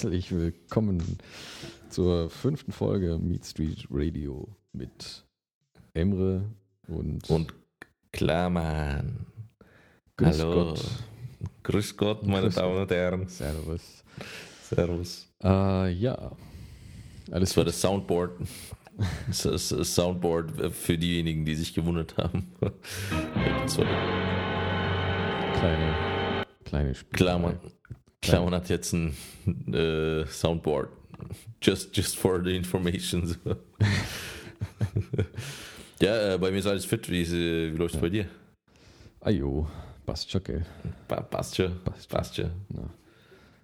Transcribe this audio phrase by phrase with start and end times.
[0.00, 1.02] Herzlich willkommen
[1.90, 5.26] zur fünften Folge Meat Street Radio mit
[5.92, 6.44] Emre
[6.86, 7.52] und, Und
[8.12, 9.26] Klarmann.
[10.16, 10.54] Grüß Hallo.
[10.54, 10.84] Gott.
[11.64, 13.26] Grüß Gott, meine Grüß Damen und Herren.
[13.26, 14.04] Servus.
[14.62, 15.32] Servus.
[15.42, 16.30] Äh, ja,
[17.32, 18.38] alles Das war das Soundboard.
[19.26, 22.52] Das das Soundboard für diejenigen, die sich gewundert haben.
[25.54, 27.16] Kleine, kleine Spiel.
[27.16, 27.58] Klarmann.
[28.22, 29.14] Klarmann hat jetzt ein
[29.72, 30.90] äh, Soundboard.
[31.62, 33.34] Just, just for the information.
[36.00, 37.08] ja, äh, bei mir ist alles fit.
[37.10, 38.26] Wie, äh, wie läuft es bei dir?
[39.20, 39.68] Ajo,
[40.06, 40.64] passt schon, gell?
[41.06, 41.72] Pa passt schon.
[42.08, 42.36] Passt.
[42.36, 42.50] Schon.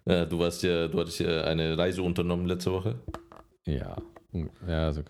[0.07, 2.97] Ja, du warst ja, du hattest ja eine Reise unternommen letzte Woche.
[3.67, 3.97] ja,
[4.67, 5.03] ja, also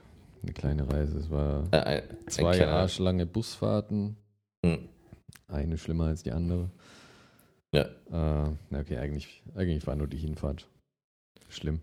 [0.42, 1.18] eine kleine Reise.
[1.18, 4.16] Es war Äh, ein, ein zwei kleiner- arschlange Busfahrten,
[4.64, 4.88] Hm.
[5.48, 6.70] eine schlimmer als die andere.
[7.74, 7.88] Ja,
[8.46, 10.68] Äh, okay, eigentlich, eigentlich war nur die Hinfahrt
[11.48, 11.80] schlimm.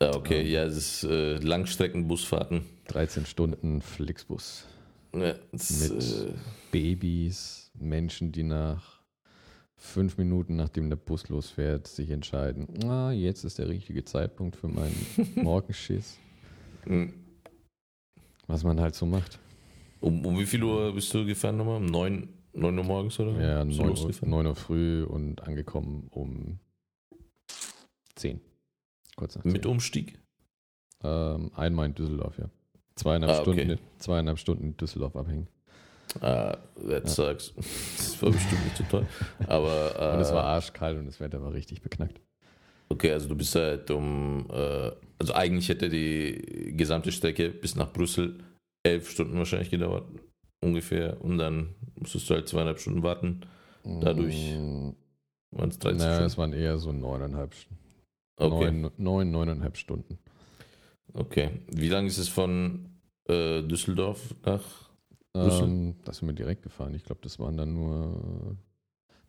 [0.00, 0.62] Ja, okay, Ja.
[0.62, 2.62] ja, es ist äh, Langstreckenbusfahrten.
[2.88, 4.66] 13 Stunden Flixbus.
[5.14, 6.32] Ja, es, Mit- äh,
[6.70, 9.00] Babys, Menschen, die nach
[9.76, 14.68] fünf Minuten, nachdem der Bus losfährt, sich entscheiden, ah, jetzt ist der richtige Zeitpunkt für
[14.68, 14.94] meinen
[15.36, 16.18] Morgenschiss.
[16.86, 17.08] mh.
[18.46, 19.38] Was man halt so macht.
[20.00, 21.76] um, um wie viel Uhr bist du gefahren nochmal?
[21.78, 23.32] Um 9, 9 Uhr morgens oder?
[23.40, 24.30] Ja, Bist du 9 Uhr, losgefahren?
[24.30, 26.58] 9 Uhr früh und angekommen um
[28.16, 28.40] 10.
[29.16, 29.52] Kurz nach 10.
[29.52, 30.18] Mit Umstieg?
[31.02, 32.48] Ähm, einmal in Düsseldorf, ja.
[32.96, 33.64] Zweieinhalb, Ah, okay.
[33.64, 35.48] Stunden, zweieinhalb Stunden in Düsseldorf abhängen.
[36.20, 36.56] Ah,
[36.88, 37.52] that sucks.
[37.96, 39.06] Das war bestimmt nicht so toll.
[39.48, 42.20] Aber äh, Und es war arschkalt und das Wetter war richtig beknackt.
[42.88, 47.92] okay, also du bist halt um, äh, also eigentlich hätte die gesamte Strecke bis nach
[47.92, 48.38] Brüssel
[48.84, 50.06] elf Stunden wahrscheinlich gedauert,
[50.64, 51.20] ungefähr.
[51.22, 53.40] Und dann musstest du halt zweieinhalb Stunden warten.
[53.84, 54.90] Dadurch Mm,
[55.52, 56.52] Waren es 13 Naja, es Stunden?
[56.52, 57.66] waren eher so neuneinhalb, St-
[58.36, 58.70] Okay.
[58.72, 60.18] neun, neun, neuneinhalb Stunden.
[61.12, 61.50] Okay.
[61.68, 62.88] Wie lange ist es von
[63.28, 64.90] äh, Düsseldorf nach
[65.32, 65.68] Brüssel?
[65.68, 66.94] Ähm, das sind wir direkt gefahren.
[66.94, 68.56] Ich glaube, das waren dann nur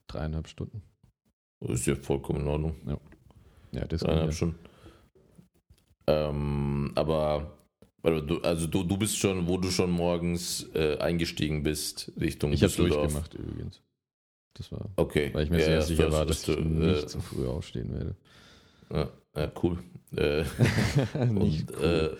[0.08, 0.82] dreieinhalb Stunden.
[1.62, 2.76] Ist ja vollkommen in Ordnung.
[3.72, 4.36] Ja, das Dreieinhalb ja.
[4.36, 4.60] Stunden.
[6.08, 7.58] Ähm, aber
[8.12, 12.64] du, also du, du bist schon, wo du schon morgens äh, eingestiegen bist, Richtung Ich
[12.64, 13.82] habe durchgemacht übrigens.
[14.54, 15.32] Das war, Okay.
[15.34, 17.08] weil ich mir Ja, sehr ja, sicher du war, dass hast ich du, nicht äh,
[17.08, 18.16] zu früh aufstehen werde.
[18.94, 19.80] Ja, ja, cool.
[20.16, 20.44] Äh,
[21.30, 22.18] nicht und, cool.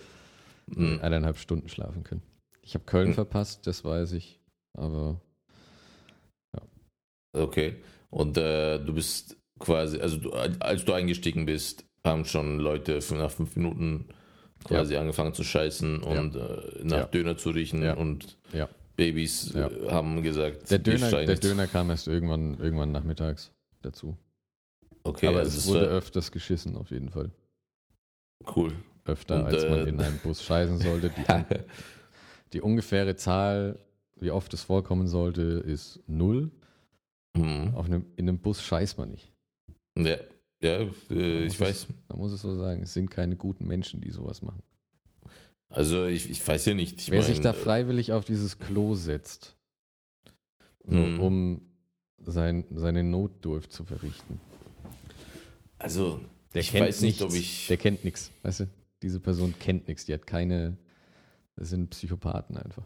[0.68, 2.22] äh, mh, Eineinhalb Stunden schlafen können.
[2.62, 3.14] Ich habe Köln Hm.
[3.14, 4.40] verpasst, das weiß ich.
[4.74, 5.20] Aber
[7.32, 7.76] okay.
[8.10, 13.30] Und äh, du bist quasi, also du, als du eingestiegen bist, haben schon Leute nach
[13.30, 14.08] fünf Minuten
[14.66, 17.04] quasi angefangen zu scheißen und äh, nach Ja.
[17.06, 17.94] Döner zu riechen Ja.
[17.94, 18.68] und Ja.
[18.96, 19.68] Babys Ja.
[19.68, 21.36] äh, haben gesagt, der Döner, der.
[21.36, 24.16] Döner kam erst irgendwann, irgendwann nachmittags dazu.
[25.04, 27.30] Okay, aber also es wurde öfters geschissen, auf jeden Fall.
[28.56, 28.72] cool.
[29.04, 31.10] Öfter, Und, als man äh, in einem Bus scheißen sollte.
[31.10, 31.24] Die,
[32.54, 33.78] die ungefähre Zahl,
[34.16, 36.50] wie oft es vorkommen sollte, ist null.
[37.36, 37.72] Mhm.
[37.76, 39.30] Auf einem, in einem Bus scheißt man nicht.
[39.96, 40.16] Ja,
[40.62, 40.80] ja
[41.10, 41.86] äh, ich es- weiß.
[42.08, 44.62] Man muss es so sagen, es sind keine guten Menschen, die sowas machen.
[45.68, 47.00] Also ich, ich weiß ja nicht.
[47.00, 49.56] Ich Wer sich mein, da freiwillig auf dieses Klo setzt,
[50.86, 51.20] Mhm.
[51.20, 51.60] um
[52.24, 54.40] sein, seine Notdurft zu verrichten,
[55.78, 56.20] Also
[56.54, 57.46] der ich kennt weiß nicht, ob nichts.
[57.62, 57.66] ich.
[57.66, 58.68] Der kennt nichts, weißt du?
[59.02, 60.76] Diese Person kennt nichts, die hat keine,
[61.56, 62.84] das sind Psychopathen einfach.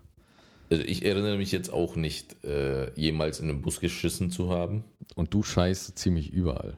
[0.70, 4.84] Also ich erinnere mich jetzt auch nicht, äh, jemals in einem Bus geschissen zu haben.
[5.14, 6.76] Und du scheißt ziemlich überall.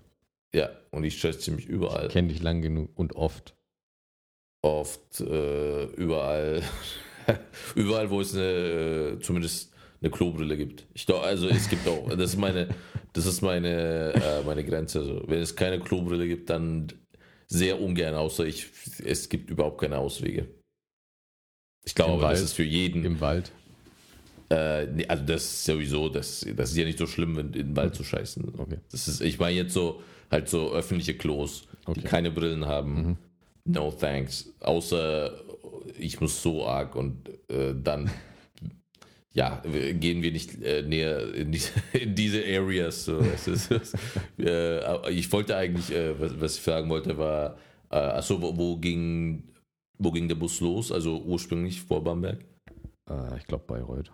[0.54, 2.06] Ja, und ich scheiße ziemlich überall.
[2.06, 3.54] Ich kenne dich lang genug und oft.
[4.62, 6.62] Oft, äh, überall.
[7.74, 10.86] überall, wo es eine, äh, zumindest eine Klobrille gibt.
[10.94, 12.68] Ich glaube, also es gibt auch, das ist meine,
[13.12, 15.00] das ist meine, äh, meine Grenze.
[15.00, 16.88] Also, wenn es keine Klobrille gibt, dann
[17.46, 18.66] sehr ungern, außer ich,
[19.04, 20.48] es gibt überhaupt keine Auswege.
[21.84, 23.04] Ich glaube, das ist für jeden.
[23.04, 23.52] Im Wald.
[24.50, 27.52] Äh, nee, also das ist sowieso, das, das ist ja nicht so schlimm, in in
[27.52, 28.52] den Wald zu scheißen.
[28.58, 28.78] Okay.
[28.90, 30.02] Das ist, ich meine jetzt so,
[30.32, 32.00] halt so öffentliche Klos, Okay.
[32.00, 32.94] die keine Brillen haben.
[32.94, 33.16] Mhm.
[33.64, 34.52] No thanks.
[34.60, 35.32] Außer
[35.98, 38.10] ich muss so arg und äh, dann
[39.34, 41.60] ja, gehen wir nicht äh, näher in, die,
[41.98, 43.04] in diese Areas.
[43.04, 43.18] So.
[43.18, 43.70] Es ist,
[44.38, 47.56] äh, aber ich wollte eigentlich, äh, was, was ich fragen wollte, war,
[47.90, 49.44] äh, achso, wo, wo, ging,
[49.98, 50.90] wo ging der Bus los?
[50.92, 52.44] Also ursprünglich vor Bamberg?
[53.08, 54.12] Äh, ich glaube Bayreuth.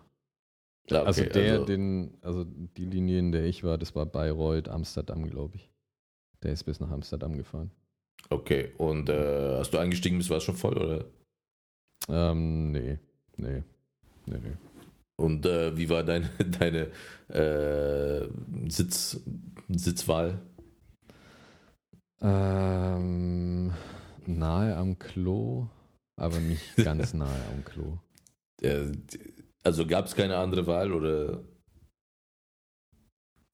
[0.91, 4.69] Ja, okay, also der, den, also die Linie, in der ich war, das war Bayreuth,
[4.69, 5.71] Amsterdam, glaube ich.
[6.43, 7.71] Der ist bis nach Amsterdam gefahren.
[8.31, 11.05] Okay, und äh, hast du eingestiegen bist, war es schon voll, oder?
[12.09, 12.99] Ähm, nee,
[13.37, 13.63] nee,
[14.27, 14.57] nee, nee.
[15.17, 16.91] Und äh, wie war deine, deine
[17.29, 18.29] äh,
[18.69, 19.21] Sitz,
[19.69, 20.41] Sitzwahl?
[22.21, 23.73] Ähm,
[24.27, 25.69] nahe am Klo,
[26.17, 27.99] aber nicht ganz nahe am Klo.
[29.63, 31.45] Also gab es keine andere Wahl oder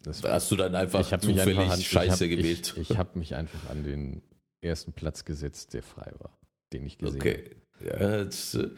[0.05, 2.75] Das hast du dann einfach ich habe zufällig einfach an, Scheiße ich hab, gewählt?
[2.77, 4.23] Ich, ich habe mich einfach an den
[4.61, 6.39] ersten Platz gesetzt, der frei war,
[6.73, 7.31] den ich gesehen habe.
[7.31, 7.51] okay.
[7.85, 8.71] Ja, das, äh,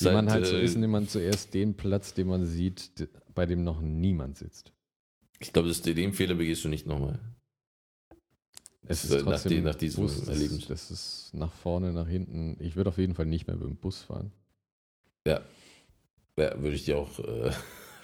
[0.00, 3.64] Wie man halt so ist, nimmt man zuerst den Platz, den man sieht, bei dem
[3.64, 4.72] noch niemand sitzt.
[5.40, 7.18] Ich glaube, den Fehler begehst du nicht nochmal.
[8.88, 10.66] Es Das, ist äh, nach trotzdem die- nach diesem Bus, das, Erlebnis.
[10.68, 12.56] Das ist nach vorne, nach hinten.
[12.60, 14.30] Ich würde auf jeden Fall nicht mehr mit dem Bus fahren.
[15.26, 15.40] Ja,
[16.36, 17.50] würde ich dir auch äh,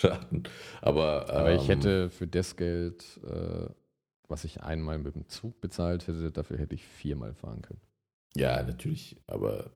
[0.05, 0.43] raten.
[0.81, 3.67] Aber, Aber ich ähm, hätte für das Geld, äh,
[4.29, 7.81] was ich einmal mit dem Zug bezahlt hätte, dafür hätte ich viermal fahren können.
[8.37, 9.17] Ja, natürlich.
[9.27, 9.71] Aber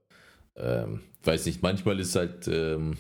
[0.56, 2.96] ähm, weiß nicht, manchmal ist halt ähm,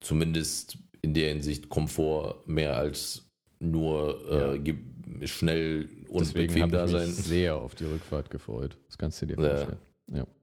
[0.00, 3.28] zumindest in der Hinsicht Komfort mehr als
[3.58, 4.76] nur äh, ge-
[5.24, 7.10] schnell und Deswegen bequem da ich mich sein.
[7.12, 8.76] sehr auf die Rückfahrt gefreut.
[8.86, 9.56] Das kannst du dir Ja.
[9.56, 9.78] vorstellen.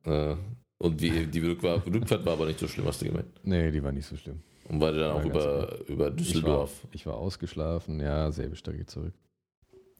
[0.05, 0.35] Äh,
[0.79, 3.27] und wie, die Rückfahrt, Rückfahrt war aber nicht so schlimm, hast du gemeint.
[3.43, 4.41] Nee, die war nicht so schlimm.
[4.69, 6.71] Und war dann War auch über, über Düsseldorf.
[6.75, 9.13] Ich war, ich war ausgeschlafen, ja, selbe Strecke zurück.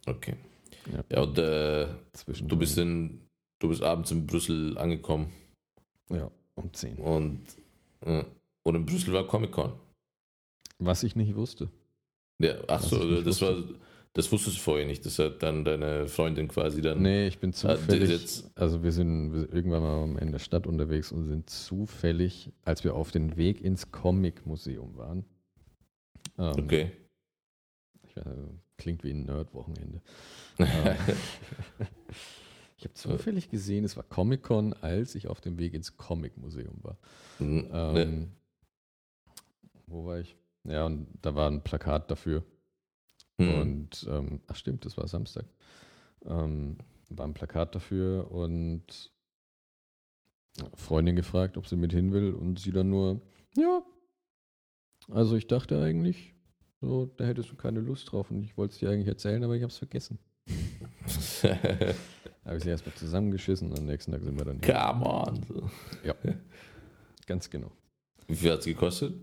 [0.05, 0.35] Okay.
[0.91, 1.03] Ja.
[1.09, 3.21] Ja, und äh, Zwischen du bist in,
[3.59, 5.31] du bist abends in Brüssel angekommen
[6.09, 6.97] Ja, um 10.
[6.97, 7.41] und,
[8.01, 8.23] äh,
[8.63, 9.73] und in Brüssel war Comic-Con.
[10.79, 11.69] Was ich nicht wusste.
[12.39, 13.45] Ja, ach Was so, das wusste.
[13.45, 13.63] war,
[14.13, 15.05] das wusstest du vorher nicht.
[15.05, 17.01] Das hat dann deine Freundin quasi dann.
[17.01, 18.09] Nee, ich bin zufällig.
[18.09, 19.81] jetzt- also wir sind wir sind irgendwann
[20.13, 24.95] mal in der Stadt unterwegs und sind zufällig, als wir auf den Weg ins Comic-Museum
[24.97, 25.25] waren.
[26.37, 26.91] Ähm, Okay.
[28.03, 28.25] Ich, weiß,
[28.77, 30.01] klingt wie ein Nerd-Wochenende.
[30.59, 30.95] Ähm,
[32.77, 36.97] ich habe zufällig gesehen, es war Comic-Con, als ich auf dem Weg ins Comic-Museum war.
[37.39, 37.67] Mhm.
[37.73, 38.31] Ähm,
[39.87, 40.35] Wo war ich?
[40.65, 42.43] Ja, und da war ein Plakat dafür.
[43.39, 43.61] Hm.
[43.61, 45.45] Und, ähm, ach stimmt, das war Samstag.
[46.25, 46.77] Ähm,
[47.09, 49.11] war ein Plakat dafür und
[50.75, 53.21] Freundin gefragt, ob sie mit hin will und sie dann nur,
[53.57, 53.83] ja.
[55.11, 56.33] Also ich dachte eigentlich,
[56.81, 59.55] so, da hättest du keine Lust drauf und ich wollte es dir eigentlich erzählen, aber
[59.55, 60.19] ich habe es vergessen.
[62.43, 64.73] Da habe ich sie erstmal zusammengeschissen und am nächsten Tag sind wir dann hier.
[64.73, 65.43] Come on.
[65.43, 65.69] So.
[67.25, 67.71] Ganz genau.
[68.27, 69.15] Wie viel hat es gekostet?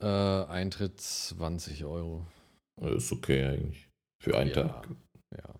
[0.00, 2.26] Äh, Eintritt 20 Euro.
[2.80, 3.88] Ist okay eigentlich.
[4.22, 4.88] Für einen ja, Tag.
[5.36, 5.54] Ja.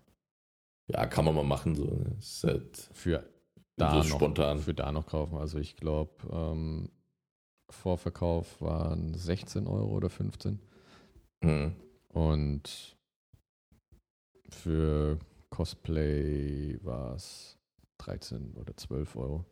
[0.91, 1.75] Ja, kann man mal machen.
[1.75, 1.85] So.
[1.85, 2.15] ne?
[2.19, 3.23] Ist halt Für
[3.77, 4.59] da, so noch, spontan.
[4.59, 5.37] für da noch kaufen.
[5.37, 6.89] Also ich glaube, ähm,
[7.69, 10.59] Vorverkauf waren 16 Euro oder 15.
[11.43, 11.75] Hm.
[12.09, 12.97] Und
[14.49, 15.19] für
[15.49, 17.57] Cosplay war es
[17.99, 19.45] 13 oder 12 Euro.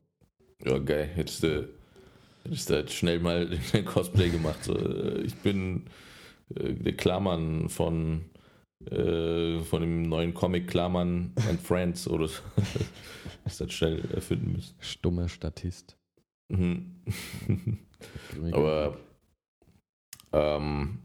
[0.63, 1.05] Ja, geil.
[1.05, 1.69] Hättest du,
[2.43, 4.63] hättest du halt schnell mal ein Cosplay gemacht.
[4.63, 4.75] So,
[5.17, 5.85] ich bin
[6.55, 8.25] äh, Klarmann von,
[8.85, 12.41] äh, von dem neuen Comic Klarmann and Friends oder so.
[13.43, 14.75] Das hat schnell erfinden müssen.
[14.79, 15.97] Stummer Statist.
[16.49, 16.97] Mhm.
[18.51, 18.97] Aber
[20.33, 20.99] ähm,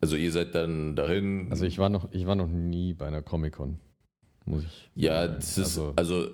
[0.00, 1.48] also ihr seid dann dahin.
[1.50, 3.80] Also ich war noch, ich war noch nie bei einer Comic-Con.
[4.44, 4.90] Muss ich.
[4.94, 6.28] Ja, das ist, also, also,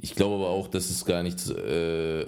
[0.00, 2.26] ich glaube aber auch, das ist gar nichts, äh,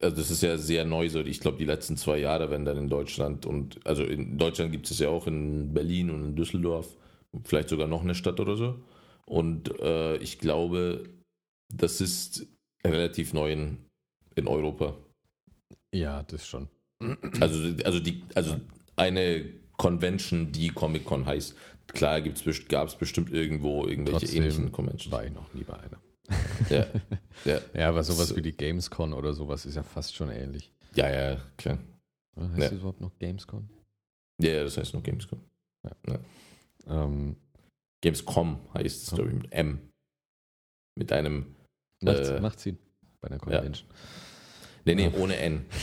[0.00, 1.20] also das ist ja sehr neu so.
[1.20, 4.90] Ich glaube, die letzten zwei Jahre, wenn dann in Deutschland und, also in Deutschland gibt
[4.90, 6.96] es ja auch in Berlin und in Düsseldorf,
[7.44, 8.76] vielleicht sogar noch eine Stadt oder so.
[9.26, 11.04] Und äh, ich glaube,
[11.72, 12.46] das ist
[12.84, 13.78] relativ neu in,
[14.34, 14.96] in Europa.
[15.94, 16.68] ja, das schon.
[17.40, 18.60] Also, also, die, also
[18.96, 19.44] eine
[19.76, 21.56] Convention, die Comic-Con heißt.
[21.86, 25.10] Klar gab es bestimmt irgendwo irgendwelche Trotzdem ähnlichen Conventions.
[25.10, 25.98] War ich noch nie bei einer.
[26.68, 26.86] Ja,
[27.44, 28.36] ja, Ja, aber sowas So.
[28.36, 30.72] wie die Gamescon oder sowas ist ja fast schon ähnlich.
[30.94, 31.78] ja, ja, klar.
[32.36, 32.48] Oder?
[32.50, 32.68] Heißt Ja.
[32.70, 33.68] das überhaupt noch Gamescon?
[34.40, 35.40] Ja, ja, das heißt noch Gamescom.
[36.86, 37.36] Ähm,
[38.02, 39.90] Gamescom heißt es, glaube ich, mit M.
[40.98, 41.54] Mit einem,
[42.02, 42.64] macht's, Äh, macht's
[43.20, 43.88] bei einer Convention.
[44.84, 45.14] nee, nee, Ja.
[45.14, 45.66] ohne N.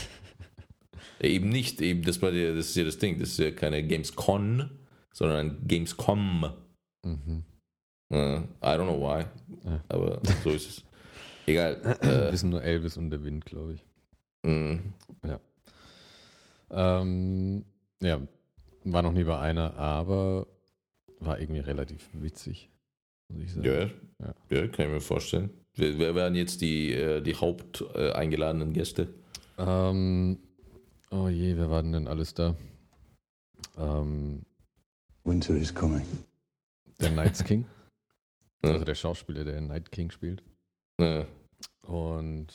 [1.20, 3.50] Ja, eben nicht, eben, das, war der, das ist ja das Ding, das ist ja
[3.50, 4.70] keine Gamescon,
[5.12, 6.52] sondern Gamescom.
[7.04, 7.44] Mhm.
[8.10, 9.24] Äh, I don't know why,
[9.64, 9.84] Ja.
[9.88, 10.84] aber so ist es.
[11.46, 11.80] Egal.
[12.02, 13.84] Äh, Wissen nur Elvis und der Wind, glaube ich.
[14.42, 14.80] mh,
[16.70, 17.64] Ähm,
[18.00, 18.20] ja,
[18.84, 20.46] war noch nie bei einer, aber
[21.20, 22.68] war irgendwie relativ witzig,
[23.28, 23.66] muss ich sagen.
[23.66, 24.34] ja, Ja.
[24.50, 25.50] ja, kann ich mir vorstellen.
[25.74, 29.08] Wer, wer wären jetzt die, äh, die Haupt äh, eingeladenen Gäste?
[29.56, 30.38] Ähm,
[31.10, 32.54] oh je, wer war denn denn alles da?
[33.78, 34.42] Ähm,
[35.24, 36.02] Winter is coming.
[37.00, 37.64] der Night's King,
[38.64, 38.72] Ja.
[38.72, 40.42] also der Schauspieler, der Night King spielt.
[41.00, 41.24] Äh,
[41.86, 42.48] Und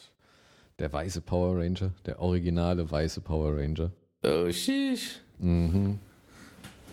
[0.79, 3.91] der weiße Power Ranger, der originale weiße Power Ranger.
[4.25, 5.19] oh, sheesh.
[5.39, 5.99] Mhm.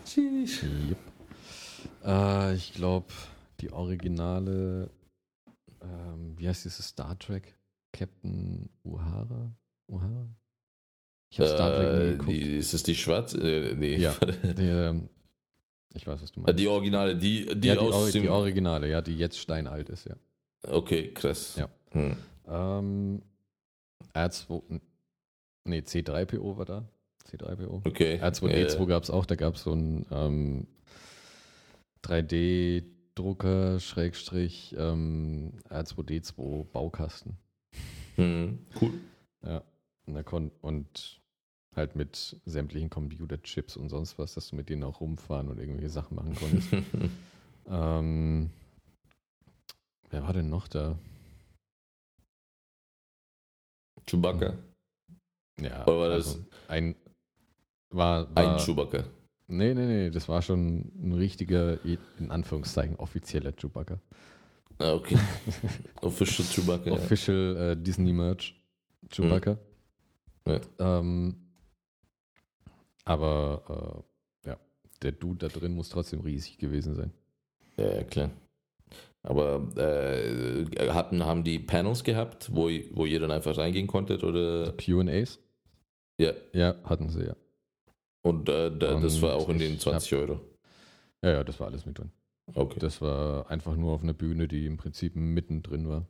[0.07, 0.63] Sheesh.
[0.63, 0.97] Yep.
[2.05, 3.07] Äh, ich glaube,
[3.61, 4.91] die originale
[5.83, 7.57] ähm, wie heißt dieses Star Trek?
[7.93, 9.51] Captain Uhara?
[9.91, 10.29] Uhara?
[11.33, 12.29] Ich habe Star Trek nie Äh, geguckt.
[12.31, 13.39] die, ist es die schwarze?
[13.41, 13.97] Äh, nee.
[13.97, 14.15] Ja.
[14.43, 15.09] Die, ähm,
[15.95, 16.61] ich weiß, was du Ah, meinst.
[16.61, 18.23] die Originale, die, die ja, die, aus Ori dem.
[18.23, 20.15] die Originale, ja, die jetzt steinalt ist, ja.
[20.69, 21.57] okay, krass.
[21.57, 21.69] Ja.
[21.93, 22.17] Hm.
[22.49, 23.23] Ähm,
[24.15, 24.81] R2,
[25.65, 26.85] nee, C3PO war da.
[27.31, 27.87] C3PO.
[27.87, 28.19] Okay.
[28.23, 30.67] R2D2 Äh, gab es auch, da gab es so einen ähm,
[32.03, 37.37] 3D-Drucker, Schrägstrich, ähm, R2D2 Baukasten.
[38.17, 38.93] hm, cool.
[39.45, 39.63] Ja.
[40.07, 41.20] Und, und
[41.81, 45.91] halt mit sämtlichen Computerchips und sonst was, dass du mit denen auch rumfahren und irgendwelche
[45.91, 46.69] Sachen machen konntest.
[47.69, 48.51] ähm,
[50.11, 50.99] wer war denn noch da?
[54.07, 54.55] Chewbacca.
[55.61, 56.95] Ja, Oder war das- also ein
[57.91, 59.05] war, war Ein Chewbacca.
[59.49, 63.99] Nee, nee, nee, das war schon ein richtiger, in Anführungszeichen, offizieller Chewbacca.
[64.79, 65.19] Ah, okay.
[66.03, 66.87] Official Chewbacca.
[66.91, 66.93] ja.
[66.93, 68.55] Official äh, Disney Merch
[69.11, 69.59] Chewbacca.
[70.47, 70.61] Ja.
[70.79, 71.35] Ähm,
[73.05, 74.05] aber
[74.45, 74.57] äh, ja,
[75.03, 77.13] der Dude da drin muss trotzdem riesig gewesen sein.
[77.77, 78.31] Ja, klar.
[79.23, 84.25] Aber äh, hatten, haben die Panels gehabt, wo, wo ihr dann einfach reingehen konntet?
[84.25, 84.73] Oder?
[84.73, 85.39] QAs?
[86.19, 86.33] Ja.
[86.53, 87.37] Ja, hatten sie, ja.
[88.23, 90.41] Und äh, da, das Und war auch in den ich 20 Euro.
[91.23, 92.11] Ja, ja, das war alles mit drin.
[92.55, 92.79] Okay.
[92.81, 96.07] Das war einfach nur auf einer Bühne, die im Prinzip mittendrin war.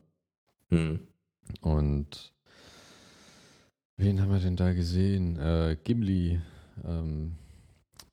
[0.70, 1.00] Hm.
[1.60, 2.32] Und
[3.96, 5.36] wen haben wir denn da gesehen?
[5.36, 6.40] Äh, Gimli.
[6.84, 7.36] Ähm,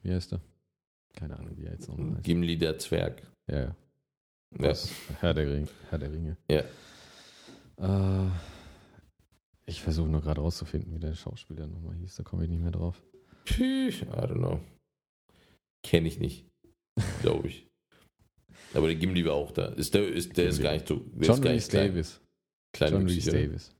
[0.02, 0.42] wie heißt er?
[1.14, 2.24] Keine Ahnung, wie er jetzt nochmal heißt.
[2.24, 3.22] Gimli der Zwerg.
[3.50, 3.76] Ja, ja.
[4.60, 4.70] Ja.
[4.70, 6.38] Aus Herr der, Ring, Herr der Ringe.
[6.50, 6.64] Ja.
[7.78, 8.32] Äh,
[9.66, 12.16] ich versuche nur gerade rauszufinden, wie der Schauspieler nochmal hieß.
[12.16, 13.04] Da komme ich nicht mehr drauf.
[13.46, 14.62] Puh, I don't know.
[15.84, 16.46] Kenne ich nicht.
[17.22, 17.68] Glaube ich.
[18.74, 19.68] Aber der Gimli war auch da.
[19.68, 21.06] Ist der, ist, der ist gar nicht so.
[21.20, 22.22] John klein, Davis.
[22.74, 23.32] klein John oder?
[23.32, 23.76] Davis.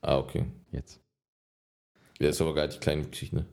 [0.00, 0.46] Ah, okay.
[0.70, 1.00] Jetzt.
[2.20, 3.46] Der ist aber gar nicht kleinwüchsig, ne?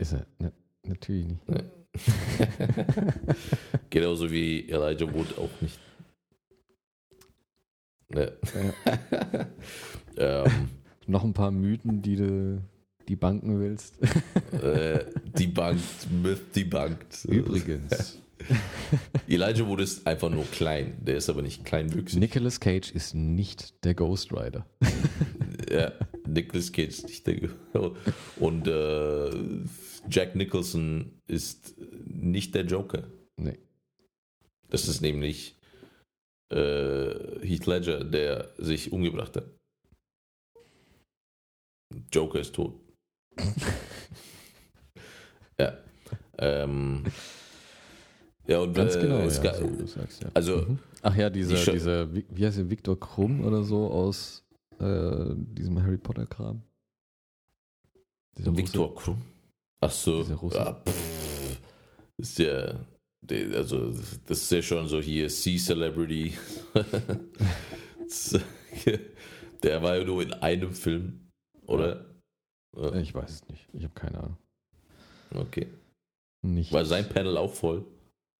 [0.00, 0.26] Ist er?
[0.38, 0.50] Ne,
[0.86, 1.42] natürlich nicht.
[3.90, 5.78] Genauso wie Elijah Wood auch nicht.
[8.08, 8.32] Ne.
[10.16, 10.70] ähm,
[11.06, 12.62] Noch ein paar Mythen, die du
[13.08, 13.98] die banken willst.
[14.52, 15.04] äh,
[15.38, 17.26] debunked, Myth debunked.
[17.26, 18.18] Übrigens,
[19.28, 20.96] Elijah Wood ist einfach nur klein.
[21.02, 22.18] Der ist aber nicht kleinwüchsig.
[22.18, 24.64] Nicolas Cage ist nicht der Ghost Rider.
[25.70, 25.92] Ja,
[26.26, 27.50] Nicolas Cage nicht der.
[28.36, 29.30] Und äh,
[30.10, 31.74] Jack Nicholson ist
[32.04, 33.04] nicht der Joker.
[33.36, 33.58] Nee.
[34.68, 35.56] Das ist nämlich
[36.52, 37.14] äh,
[37.46, 39.48] Heath Ledger, der sich umgebracht hat.
[42.12, 42.74] Joker ist tot.
[45.58, 45.78] ja.
[46.38, 47.04] Ähm,
[48.46, 50.30] ja, und Ganz äh, genau, ja, so sagst, ja.
[50.34, 50.78] also Mhm.
[51.02, 54.44] Ach ja, dieser, Die dieser, wie wie heißt der, Victor Krumm oder so aus
[54.80, 56.62] äh, diesem Harry Potter Kram?
[58.36, 59.22] Dieser Viktor Krumm.
[59.80, 60.22] Ach so.
[60.22, 61.60] Ja, pff,
[62.18, 62.78] ist ja,
[63.22, 63.92] der, also
[64.26, 66.34] das ist ja schon so hier C-Celebrity.
[69.62, 71.30] der war ja nur in einem Film,
[71.66, 72.10] oder?
[72.76, 73.00] Russe.
[73.00, 73.68] Ich weiß es nicht.
[73.72, 74.36] Ich habe keine Ahnung.
[75.34, 75.68] Okay.
[76.42, 76.72] Nicht.
[76.72, 77.84] War sein Panel auch voll?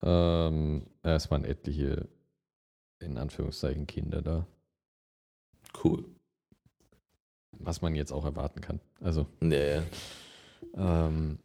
[0.01, 2.07] Ähm, ja, es waren etliche,
[2.99, 4.47] in Anführungszeichen, Kinder da.
[5.83, 6.05] Cool.
[7.63, 8.79] Was man jetzt auch erwarten kann.
[8.99, 9.83] Also, ja.
[10.75, 11.39] ähm,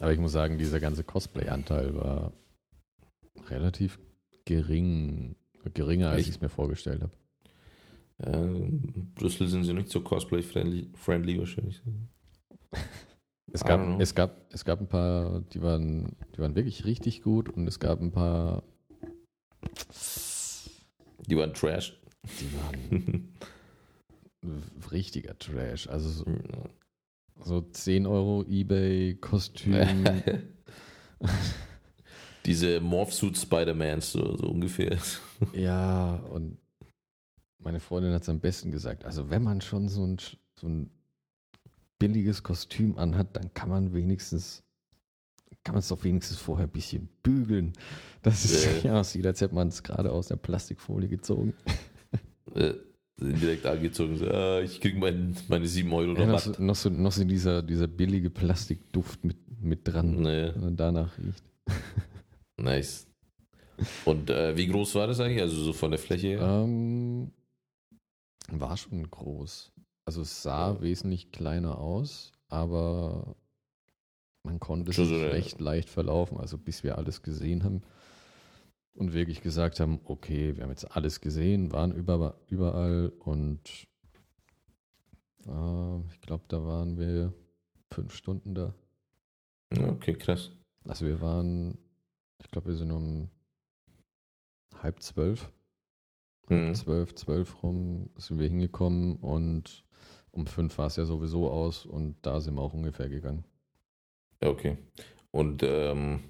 [0.00, 2.32] aber ich muss sagen, dieser ganze Cosplay-Anteil war
[3.48, 3.98] relativ
[4.44, 5.34] gering.
[5.74, 7.12] Geringer, als ich es mir vorgestellt habe.
[8.24, 8.42] ja.
[8.42, 11.82] in Brüssel sind sie nicht so cosplay-friendly friendly wahrscheinlich.
[13.50, 17.48] Es gab, es gab, es gab ein paar, die waren, die waren wirklich richtig gut
[17.48, 18.62] und es gab ein paar,
[21.26, 21.98] Die waren trash.
[22.24, 23.32] die waren
[24.90, 25.88] richtiger Trash.
[25.88, 26.24] Also so,
[27.44, 30.04] so 10 Euro Ebay-Kostüm.
[32.46, 34.96] Diese Morphsuit Spider-Mans, so, so ungefähr.
[35.52, 36.58] ja, und
[37.58, 39.04] meine Freundin hat es am besten gesagt.
[39.04, 40.16] Also wenn man schon so ein,
[40.58, 40.90] so ein
[41.98, 44.62] billiges Kostüm anhat, dann kann man wenigstens,
[45.64, 47.72] kann man es doch wenigstens vorher ein bisschen bügeln,
[48.22, 48.72] dass es Ja.
[48.72, 51.54] nicht aussieht, als hätte man es gerade aus der Plastikfolie gezogen.
[52.54, 52.74] Äh,
[53.20, 54.16] direkt angezogen.
[54.16, 56.58] So, ah, ich krieg mein, meine 7 Euro Ja, noch, Rabatt.
[56.60, 61.42] noch, so, noch so dieser, dieser billige Plastikduft mit, mit dran, wenn man danach riecht.
[62.56, 63.06] nice.
[64.04, 65.40] Und äh, wie groß war das eigentlich?
[65.42, 66.40] Also so von der Fläche her?
[66.42, 67.30] Ähm,
[68.50, 69.72] war schon groß.
[70.04, 70.80] Also es sah Ja.
[70.80, 73.36] wesentlich kleiner aus, aber
[74.42, 76.38] man konnte Schon sich so recht leicht verlaufen.
[76.38, 77.82] Also bis wir alles gesehen haben,
[78.98, 83.60] und wirklich gesagt haben, okay, wir haben jetzt alles gesehen, waren über, überall und
[85.46, 87.32] äh, ich glaube, da waren wir
[87.92, 88.74] fünf Stunden da.
[89.72, 90.50] Okay, krass.
[90.84, 91.78] Also wir waren,
[92.42, 93.30] ich glaube, wir sind um
[94.82, 95.50] halb zwölf,
[96.48, 96.74] Mhm.
[96.74, 99.84] zwölf, zwölf rum sind wir hingekommen und
[100.30, 103.44] um fünf war es ja sowieso aus und da sind wir auch ungefähr gegangen.
[104.42, 104.78] Ja, okay.
[105.30, 106.20] Und ähm,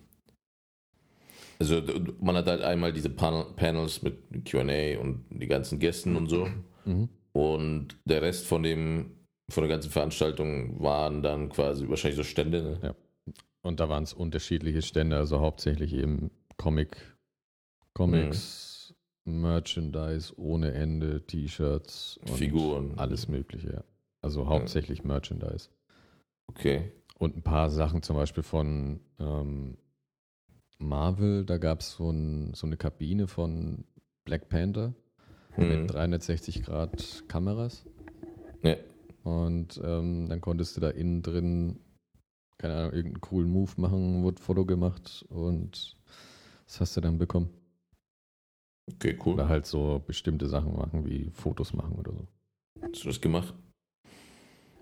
[1.58, 1.82] also
[2.20, 6.48] man hat halt einmal diese Panel Panels mit QA und die ganzen Gästen und so.
[6.84, 7.08] Mhm.
[7.32, 9.10] Und der Rest von dem,
[9.50, 12.62] von der ganzen Veranstaltung waren dann quasi wahrscheinlich so Stände.
[12.62, 12.80] Ne?
[12.82, 12.94] Ja.
[13.62, 16.96] Und da waren es unterschiedliche Stände, also hauptsächlich eben Comic,
[17.92, 22.94] Comics, Merchandise ohne Ende, T-Shirts Figuren.
[22.96, 23.72] alles Mögliche.
[23.72, 23.84] Ja.
[24.22, 25.68] Also hauptsächlich Merchandise.
[26.46, 26.92] Okay.
[27.18, 29.76] Und ein paar Sachen zum Beispiel von ähm,
[30.78, 33.85] Marvel, da gab es so, ein, so eine Kabine von
[34.25, 34.94] Black Panther
[35.58, 35.68] Mhm.
[35.68, 37.85] mit 360 Grad Kameras.
[38.62, 38.76] Ja.
[39.25, 41.80] Und ähm, dann konntest du da innen drin,
[42.58, 45.97] keine Ahnung, irgendeinen coolen Move machen, wurde Foto gemacht und
[46.66, 47.50] das hast du dann bekommen.
[48.94, 49.35] Okay, cool.
[49.35, 52.26] Oder halt so bestimmte Sachen machen, wie Fotos machen oder so.
[52.80, 53.52] Hast du das gemacht?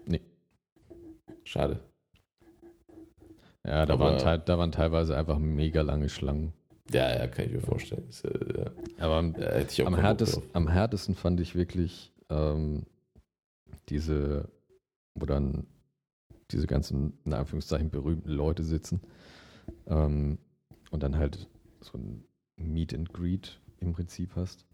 [0.04, 0.20] Nee.
[1.44, 1.80] Schade.
[3.66, 6.52] Ja, da, Aber- waren, da waren teilweise einfach mega lange Schlangen.
[6.92, 8.05] Ja, ja, kann ich mir vorstellen.
[8.07, 8.70] Das, äh.
[8.98, 10.50] Aber am, härtesten, drauf.
[10.55, 12.85] am härtesten fand ich wirklich ähm,
[13.88, 14.48] diese,
[15.14, 15.66] wo dann
[16.52, 19.00] diese ganzen, in Anführungszeichen, berühmten Leute sitzen
[19.88, 20.38] ähm,
[20.92, 21.48] und dann halt
[21.81, 22.24] so ein
[22.57, 24.64] Meet and Greet im Prinzip hast.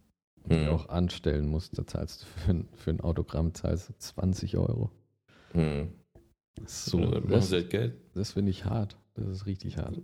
[0.45, 0.69] Und Mhm.
[0.71, 4.91] auch anstellen musst, da zahlst du für ein, für ein Autogramm zahlst du 20 Euro.
[5.55, 5.93] Mhm.
[6.67, 7.95] So, dann das, sie halt Geld.
[8.15, 8.97] das finde ich hart.
[9.15, 10.01] Das ist richtig hart.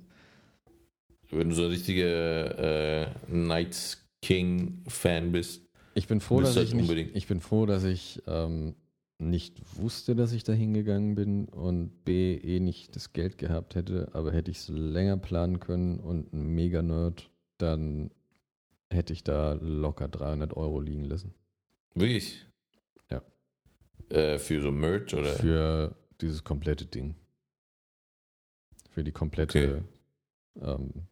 [1.30, 5.62] Wenn du so ein richtiger äh, Night King Fan bist.
[5.94, 7.16] Ich bin froh, dass halt ich nicht, unbedingt.
[7.16, 8.74] ich bin froh, dass ich ähm,
[9.18, 14.08] nicht wusste, dass ich da hingegangen bin und B eh nicht das Geld gehabt hätte,
[14.12, 18.10] aber hätte ich es länger planen können und ein Mega-Nerd, dann
[18.90, 21.34] hätte ich da locker 300 Euro liegen lassen.
[21.94, 22.46] Wirklich?
[23.10, 23.22] Ja.
[24.08, 25.32] Äh, für so Merch oder?
[25.32, 27.14] Für dieses komplette Ding.
[28.90, 29.84] Für die komplette
[30.60, 31.06] ähm,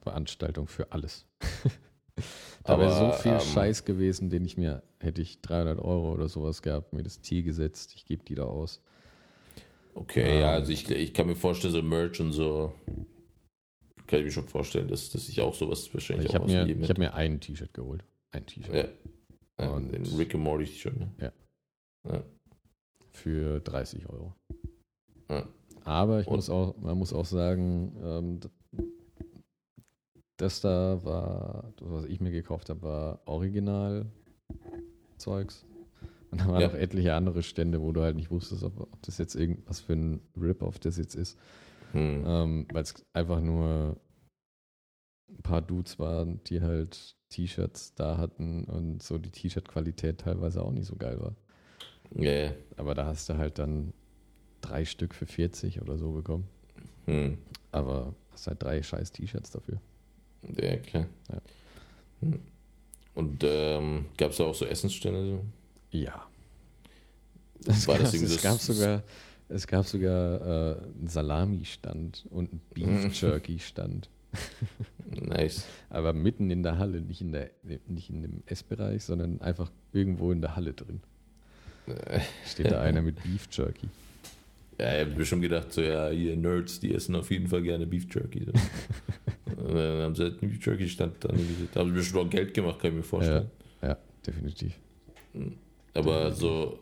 [0.00, 1.26] Veranstaltung, für alles.
[2.64, 6.28] da wäre so viel ähm, Scheiß gewesen, den ich mir, hätte ich 300 Euro oder
[6.28, 8.82] sowas gehabt, mir das Ziel gesetzt, ich gebe die da aus.
[9.94, 10.60] Okay, ja, Ähm.
[10.60, 12.74] also ich, ich kann mir vorstellen, so Merch und so.
[14.06, 16.66] Kann ich mir schon vorstellen, dass, dass ich auch sowas wahrscheinlich Ich auch habe mir,
[16.66, 18.04] ich hab mir ein T-Shirt geholt.
[18.30, 18.74] Ein T-Shirt.
[19.58, 19.64] Ja.
[19.64, 20.98] ja Und- den Rick and Morty schon.
[20.98, 21.12] Ne?
[21.18, 21.32] Ja.
[22.12, 22.24] ja.
[23.16, 24.34] Für 30 Euro.
[25.30, 25.48] Ja.
[25.84, 28.40] Aber ich Und- muss auch, man muss auch sagen, ähm,
[30.36, 35.64] das da war, das, was ich mir gekauft habe, war Original-Zeugs.
[36.30, 36.66] Und da waren Ja.
[36.68, 39.94] noch etliche andere Stände, wo du halt nicht wusstest, ob, ob das jetzt irgendwas für
[39.94, 41.38] ein Rip-Off das jetzt ist.
[41.92, 42.22] Hm.
[42.26, 43.96] Ähm, Weil es einfach nur
[45.30, 50.72] ein paar Dudes waren, die halt T-Shirts da hatten und so die T-Shirt-Qualität teilweise auch
[50.72, 51.34] nicht so geil war.
[52.14, 52.52] Ja.
[52.76, 53.92] Aber da hast du halt dann
[54.60, 56.48] drei Stück für 40 oder so bekommen.
[57.06, 57.38] Hm.
[57.72, 59.80] Aber hast halt drei scheiß T-Shirts dafür.
[60.56, 61.06] Ja, klar.
[61.30, 61.40] Ja.
[62.20, 62.40] Hm.
[63.14, 65.40] Und ähm, gab es da auch so Essensstände?
[65.90, 66.26] Ja.
[67.66, 69.02] Es, War gab, das irgendwie es gab sogar,
[69.48, 74.10] es gab sogar äh, einen Salami-Stand und einen Beef Jerky-Stand.
[75.08, 75.64] Nice.
[75.88, 77.50] Aber mitten in der Halle, nicht in, der,
[77.86, 81.00] nicht in dem Essbereich, sondern einfach irgendwo in der Halle drin.
[81.86, 83.88] Äh, Steht da einer mit Beef Jerky.
[84.78, 87.62] Ja, ich hab mir schon gedacht, so, ja, hier Nerds, die essen auf jeden Fall
[87.62, 88.44] gerne Beef Jerky.
[88.44, 88.52] So.
[89.66, 91.28] Dann haben sie halt einen Beef Jerky stand da.
[91.72, 93.50] Da haben sie schon auch Geld gemacht, kann ich mir vorstellen.
[93.80, 93.96] Ja,
[94.26, 94.74] definitiv.
[95.94, 96.78] Aber so,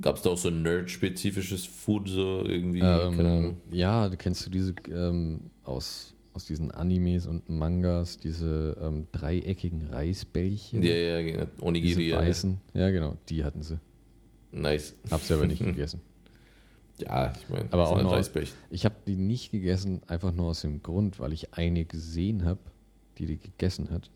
[0.00, 2.80] gab es da auch so Nerd-spezifisches Food, so irgendwie?
[2.80, 9.06] Ähm, ja, du kennst du diese ähm, aus, aus diesen Animes und Mangas, diese ähm,
[9.12, 10.82] dreieckigen Reisbällchen?
[10.82, 11.44] Ja, ja, genau.
[11.44, 12.08] diese Onigiri.
[12.08, 12.18] ja.
[12.18, 12.58] weißen.
[12.72, 13.78] Ja, genau, die hatten sie.
[14.54, 14.94] Nice.
[15.10, 16.00] Hab sie aber nicht gegessen.
[16.98, 18.16] Ja, ich meine, Aber auch noch-.
[18.70, 22.60] Ich habe die nicht gegessen, einfach nur aus dem Grund, weil ich eine gesehen habe,
[23.18, 24.10] die die gegessen hat.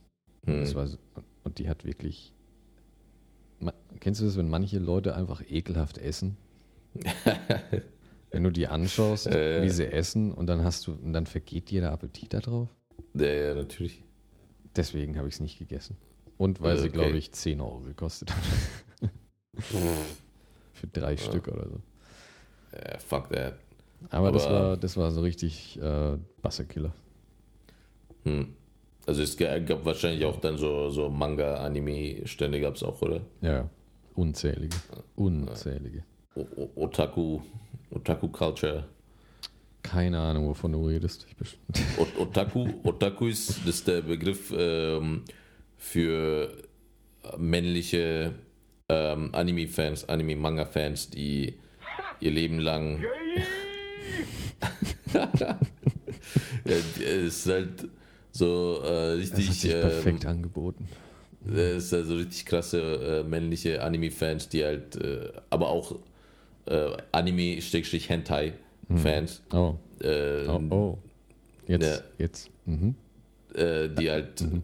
[0.46, 0.60] Hm.
[0.60, 0.88] Das war,
[1.44, 2.32] und die hat wirklich.
[3.98, 6.36] Kennst du das, wenn manche Leute einfach ekelhaft essen?
[8.30, 9.62] Wenn du die anschaust, Äh.
[9.64, 12.68] wie sie essen und dann hast du, und dann vergeht dir der Appetit darauf.
[13.14, 14.04] ja, ja, natürlich.
[14.76, 15.96] Deswegen habe ich es nicht gegessen.
[16.36, 16.98] Und weil Äh, sie, okay.
[16.98, 19.10] glaube ich, 10 Euro gekostet hat.
[20.80, 21.80] Für drei Stück oder so.
[22.72, 23.54] Ja, fuck that.
[24.10, 26.92] Aber, das, Aber- war, das war so richtig äh, Basserkiller.
[28.24, 28.54] Hm.
[29.06, 33.20] Also es ga- gab wahrscheinlich auch dann so, so Manga-Anime-Stände gab es auch, oder?
[33.40, 33.68] Ja,
[34.14, 34.76] unzählige.
[35.16, 36.04] Unzählige.
[36.34, 37.40] O O Otaku,
[37.90, 38.84] Otaku-Culture.
[39.82, 41.26] Keine Ahnung, wovon du redest.
[42.18, 45.22] Otaku, Otaku ist, das ist der Begriff ähm,
[45.78, 46.52] für
[47.38, 48.34] männliche
[48.88, 51.54] ähm, Anime-Fans, Anime-Manga-Fans, die
[52.20, 53.02] ihr Leben lang.
[55.14, 55.58] ja,
[57.04, 57.88] ist halt
[58.32, 59.72] so äh, Das hat richtig.
[59.72, 60.88] ähm, perfekt angeboten.
[61.44, 65.94] Das ist also richtig krasse äh, männliche Anime-Fans, die halt, äh, aber auch
[66.66, 70.98] äh, Anime-Hentai-Fans, Oh, äh, oh, oh.
[71.66, 71.96] Jetzt, Ja.
[72.18, 72.50] jetzt.
[72.66, 72.94] Mhm.
[73.54, 74.60] äh, die halt äh,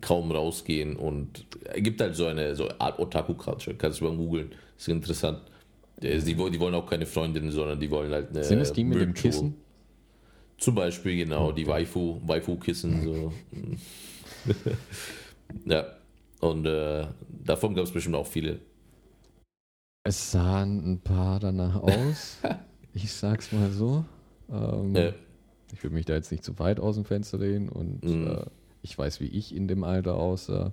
[0.00, 4.52] kaum rausgehen und es gibt halt so eine so Art Otaku-Culture, kannst du mal googeln,
[4.76, 5.40] ist interessant.
[6.02, 8.72] Die, die, wollen- die wollen auch keine Freundinnen, sondern die wollen halt eine Sind es
[8.72, 9.54] die mit dem Virtual- Kissen?
[10.58, 13.32] Zum Beispiel, genau, die Waifu, Waifu-Kissen, so.
[15.66, 15.84] ja,
[16.40, 17.06] und äh,
[17.44, 18.60] davon gab es bestimmt auch viele.
[20.04, 22.38] Es sahen ein paar danach aus.
[22.94, 24.04] ich sag's mal so.
[24.50, 25.12] Ähm, Ja.
[25.74, 28.26] Ich will mich da jetzt nicht zu weit aus dem Fenster lehnen und Mhm.
[28.26, 28.44] äh,
[28.82, 30.72] ich weiß, wie ich in dem Alter aussah.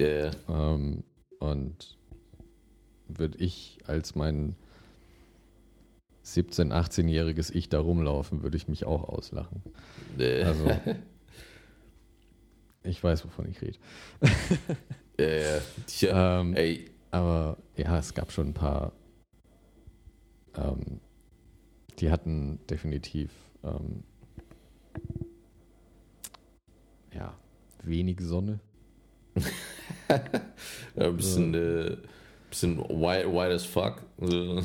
[0.00, 1.02] Ja, Ähm,
[1.38, 1.96] und
[3.08, 4.56] würde ich als mein
[6.24, 9.62] 17-, 18-jähriges Ich da rumlaufen, würde ich mich auch auslachen.
[10.18, 10.66] äh, Also,
[12.84, 13.78] ich weiß, wovon ich rede.
[15.18, 15.60] ja, ja.
[15.86, 18.92] Tja, Ähm, ey, aber ja, es gab schon ein paar,
[20.56, 21.00] ähm,
[21.98, 23.30] die hatten definitiv
[23.62, 24.02] ähm,
[27.16, 27.34] ja,
[27.82, 28.60] wenig Sonne.
[30.96, 31.96] ein bisschen, äh,
[32.48, 34.02] bisschen white, white as fuck.
[34.18, 34.62] So.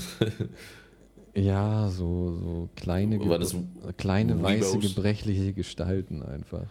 [1.33, 3.19] Ja, so, so kleine,
[3.97, 4.95] kleine weiße, Weebos?
[4.95, 6.65] gebrechliche Gestalten einfach.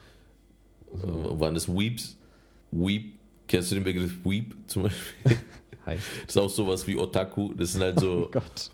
[0.93, 2.17] So, Waren das Weeps?
[2.71, 3.15] Weep?
[3.47, 5.39] Kennst du den Begriff Weep zum Beispiel?
[5.87, 6.05] heißt.
[6.27, 7.55] Das ist auch sowas wie Otaku.
[7.55, 8.71] Das sind halt so, Oh Gott.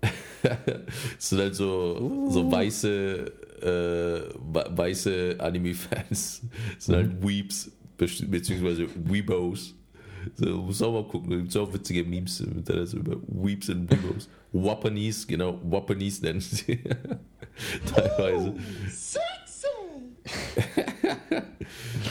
[0.42, 6.42] das sind halt so, so weiße, äh, we- weiße Anime-Fans.
[6.78, 9.74] Sind halt Weeps, besti- beziehungsweise Weebos.
[10.36, 13.16] So, muss auch mal gucken, da gibt es auch witzige Memes im Internet so über
[13.28, 14.28] Weeps und Weebos.
[14.52, 16.78] Wappanese, genau, Wappanese nennen sie.
[17.94, 18.54] Teilweise.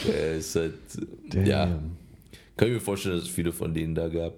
[0.08, 0.74] äh, ist halt,
[1.30, 1.46] Damn.
[1.46, 1.66] ja,
[2.58, 4.34] kann ich mir vorstellen, dass es viele von denen da gab.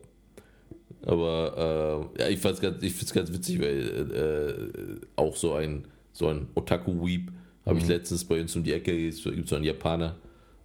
[1.03, 6.27] Aber äh, ja, ich ganz, ich find's ganz witzig, weil äh, auch so ein so
[6.27, 7.31] ein Otaku-Weep
[7.65, 10.15] habe ich letztens bei uns um die Ecke, es gibt so einen Japaner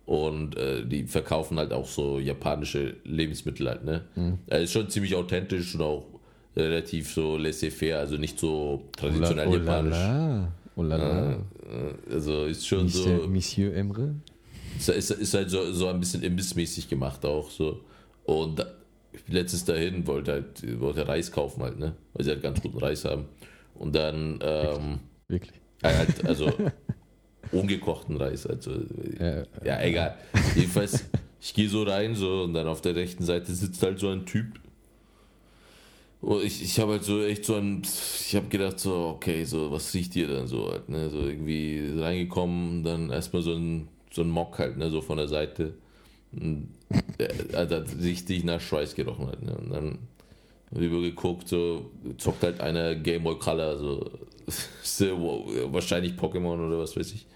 [0.07, 4.03] und äh, die verkaufen halt auch so japanische Lebensmittel halt, ne?
[4.47, 6.07] Er ist schon ziemlich authentisch und auch
[6.57, 9.93] relativ so laissez-faire, also nicht so traditionell oh la japanisch.
[9.93, 10.53] la.
[10.77, 11.33] Oh la la.
[11.33, 14.15] Äh, Also ist schon Monsieur, so, Monsieur Emre?
[14.79, 17.81] ist, ist, ist halt so, so ein bisschen imbissmäßig gemacht auch so.
[18.25, 18.67] Und da,
[19.13, 21.95] ich bin letztens dahin, wollte halt wollte Reis kaufen halt, ne?
[22.15, 23.25] Weil sie halt ganz guten Reis haben.
[23.75, 25.61] Und dann, ähm, Wirklich.
[25.83, 26.53] halt, also
[27.53, 28.73] ungekochten Reis, also
[29.19, 30.17] Ja, ja, egal.
[30.55, 31.05] Jedenfalls,
[31.41, 34.27] ich gehe so rein so und dann auf der rechten Seite sitzt halt so ein
[34.27, 34.61] Typ.
[36.21, 39.71] Und ich, ich habe halt so echt so ein, ich habe gedacht so, okay, so
[39.71, 44.23] was riecht hier dann so halt, ne, so irgendwie reingekommen, dann erstmal so ein, so
[44.23, 45.75] ein Mock halt, ne, so von der Seite.
[46.33, 46.69] Und,
[47.19, 49.99] äh, also hat richtig nach Schweiß gerochen halt, ne, und dann
[50.75, 54.11] rüber geguckt, so zockt halt einer Game Boy Color, so
[55.73, 57.27] wahrscheinlich Pokémon oder was weiß ich.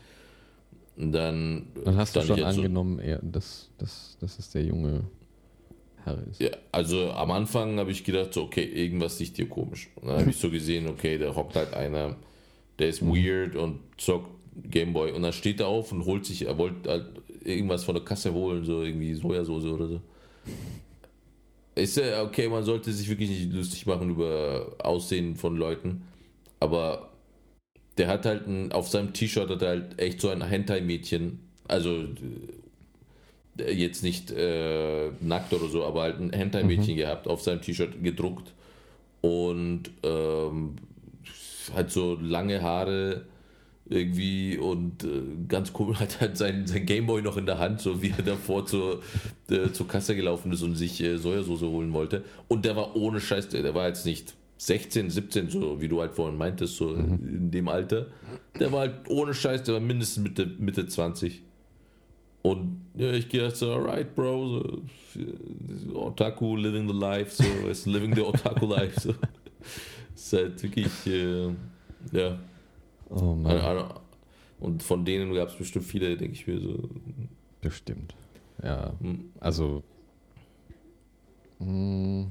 [0.97, 4.65] Und dann, Dann hast du schon halt so- angenommen, er, dass, dass, dass es der
[4.65, 5.05] junge
[6.05, 6.41] Herr ist.
[6.41, 9.89] Ja, also am Anfang habe ich gedacht, so, okay, irgendwas riecht hier komisch.
[9.97, 12.17] Und dann habe ich so gesehen, okay, da hockt halt einer,
[12.79, 14.31] der ist weird und zockt
[14.71, 15.13] Gameboy.
[15.13, 17.07] Und dann steht er auf und holt sich, er wollte halt
[17.45, 20.01] irgendwas von der Kasse holen, so irgendwie Sojasauce oder so.
[21.77, 26.03] Ist ja okay, man sollte sich wirklich nicht lustig machen über Aussehen von Leuten,
[26.61, 27.11] aber
[27.99, 32.05] der hat halt ein, auf seinem T-Shirt hat er halt echt so ein Hentai-Mädchen, also
[33.59, 38.03] äh, jetzt nicht äh, nackt oder so, aber halt ein Hentai-Mädchen gehabt, auf seinem T-Shirt
[38.03, 38.53] gedruckt.
[39.21, 40.77] Und ähm,
[41.75, 43.27] hat so lange Haare
[43.91, 48.03] irgendwie und äh, ganz cool hat halt sein, sein Gameboy noch in der Hand, so
[48.03, 49.03] wie er davor zur,
[49.51, 52.25] äh, zur Kasse gelaufen ist und sich äh, Sojasauce holen wollte.
[52.49, 56.03] Und der war ohne Scheiß, der, der war jetzt nicht 16, 17, so wie du
[56.03, 58.09] halt vorhin meintest, so in dem Alter.
[58.59, 61.43] Der war halt ohne Scheiß, der war mindestens Mitte, Mitte 20.
[62.43, 64.83] Und ja, ich gedacht so, alright, Bro, so,
[65.19, 69.15] äh, Otaku living the life, so, ist living the Otaku life, so.
[70.15, 71.47] Ist halt wirklich, äh,
[72.13, 72.39] ja,
[73.09, 73.85] Oh Mann.
[74.59, 76.91] Und von denen gab es bestimmt viele, denke ich mir so.
[77.63, 78.15] Bestimmt.
[78.63, 78.93] Ja.
[79.01, 79.83] hm, Also.
[81.61, 82.27] mh,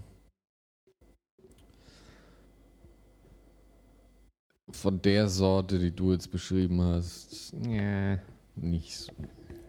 [4.71, 8.19] Von der Sorte, die du jetzt beschrieben hast, ja,
[8.55, 9.11] nicht so.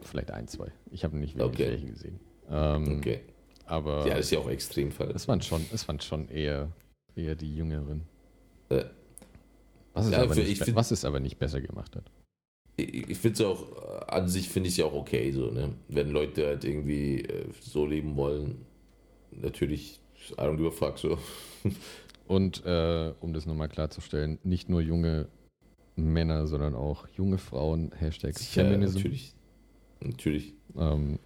[0.02, 0.68] Vielleicht ein, zwei.
[0.90, 1.70] Ich habe nicht wirklich Okay.
[1.72, 2.20] welche gesehen.
[2.50, 3.20] Ähm, Okay.
[3.66, 5.10] Aber Ja, das ist ja auch Extremfall.
[5.12, 6.70] es waren schon, es waren schon eher,
[7.14, 8.02] eher die Jüngeren.
[8.68, 8.84] Äh,
[9.94, 12.04] Was es, Ja, aber für- nicht, find- was es aber nicht besser gemacht hat.
[12.76, 13.62] Ich, ich finde es auch,
[14.02, 15.72] äh, an sich finde ich es ja auch okay, so, ne?
[15.88, 18.64] Wenn Leute halt irgendwie äh, so leben wollen,
[19.32, 20.00] natürlich,
[20.32, 21.18] I don't give a fuck, so.
[22.30, 25.26] Und äh, um das nochmal klarzustellen, nicht nur junge
[25.96, 28.98] Männer, sondern auch junge Frauen, Hashtag Sicher, Feminism.
[28.98, 29.34] natürlich.
[30.00, 30.54] Natürlich.
[30.76, 31.18] Ähm,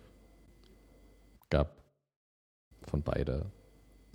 [1.50, 1.76] gab
[2.86, 3.52] von beider,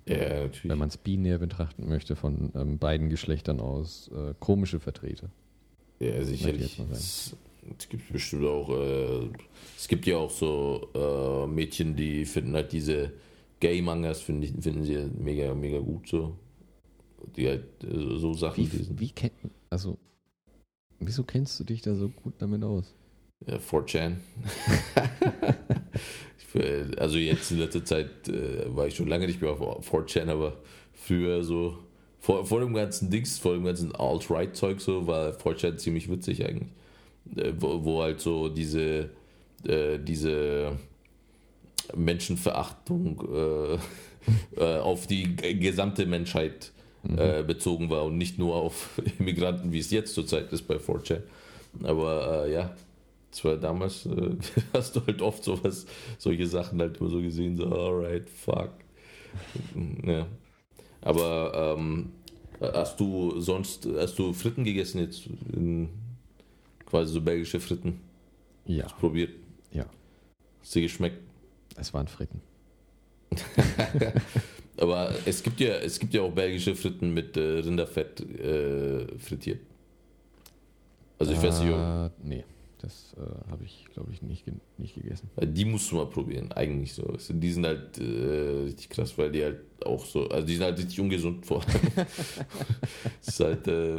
[0.07, 0.67] Ja, natürlich.
[0.67, 5.29] wenn man es binär betrachten möchte, von ähm, beiden Geschlechtern aus äh, komische Vertreter.
[5.99, 6.79] Ja, sicherlich.
[6.91, 7.35] Es,
[7.77, 9.29] es gibt bestimmt auch, äh,
[9.77, 13.13] es gibt ja auch so äh, Mädchen, die finden halt diese
[13.59, 16.35] Gay-Mangas, finden, die- finden sie mega, mega gut so.
[17.35, 18.99] Die halt äh, so Sachen Wie, lesen.
[18.99, 19.33] wie kennt,
[19.69, 19.97] also,
[20.99, 22.93] wieso kennst du dich da so gut damit aus?
[23.45, 24.17] Ja, 4chan.
[26.53, 29.93] Ich, äh, also jetzt in letzter Zeit äh, war ich schon lange nicht mehr auf
[29.93, 30.57] 4chan, aber
[30.93, 31.77] früher so,
[32.19, 36.69] vor, vor dem ganzen Dings, vor dem ganzen Alt-Right-Zeug so, war 4chan ziemlich witzig eigentlich.
[37.35, 39.09] Äh, wo, wo halt so diese,
[39.67, 40.77] äh, diese
[41.95, 43.77] Menschenverachtung
[44.57, 46.71] äh, auf die gesamte Menschheit
[47.03, 47.17] Mhm.
[47.17, 51.21] äh, bezogen war und nicht nur auf Immigranten, wie es jetzt zurzeit ist bei 4chan.
[51.83, 52.75] Aber äh, ja,
[53.31, 54.35] das war damals, äh,
[54.73, 55.85] hast du halt oft sowas,
[56.17, 58.71] solche Sachen halt immer so gesehen, so, alright, fuck.
[60.03, 60.27] Ja.
[61.01, 62.11] Aber ähm,
[62.61, 65.27] hast du sonst, hast du Fritten gegessen jetzt?
[65.53, 65.89] In,
[66.85, 68.01] quasi so belgische Fritten
[68.65, 69.31] Ja, probiert?
[69.71, 69.85] Ja.
[70.61, 71.19] Hast dir geschmeckt?
[71.75, 72.41] es waren Fritten.
[74.79, 79.59] Aber es gibt ja, es gibt ja auch belgische Fritten mit äh, Rinderfett äh, frittiert.
[81.17, 82.45] Also ich weiß nicht, ob, Äh, nee,
[82.81, 84.45] das äh, habe ich, glaube ich, nicht,
[84.77, 85.29] nicht gegessen.
[85.41, 87.03] die musst du mal probieren, eigentlich so.
[87.29, 90.77] Die sind halt äh, richtig krass, weil die halt auch so, also die sind halt
[90.77, 91.61] richtig ungesund vor.
[93.21, 93.97] es ist halt äh,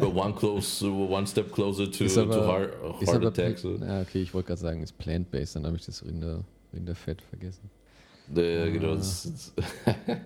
[0.00, 3.58] one close, one step closer to, Ist to aber- heart, heart aber, attack.
[3.58, 3.74] So.
[3.74, 7.68] ja, okay, ich wollte gerade sagen, ist plant-based, dann habe ich das Rinder, Rinderfett vergessen.
[8.36, 9.52] Äh, genau, das ist,
[9.84, 10.16] das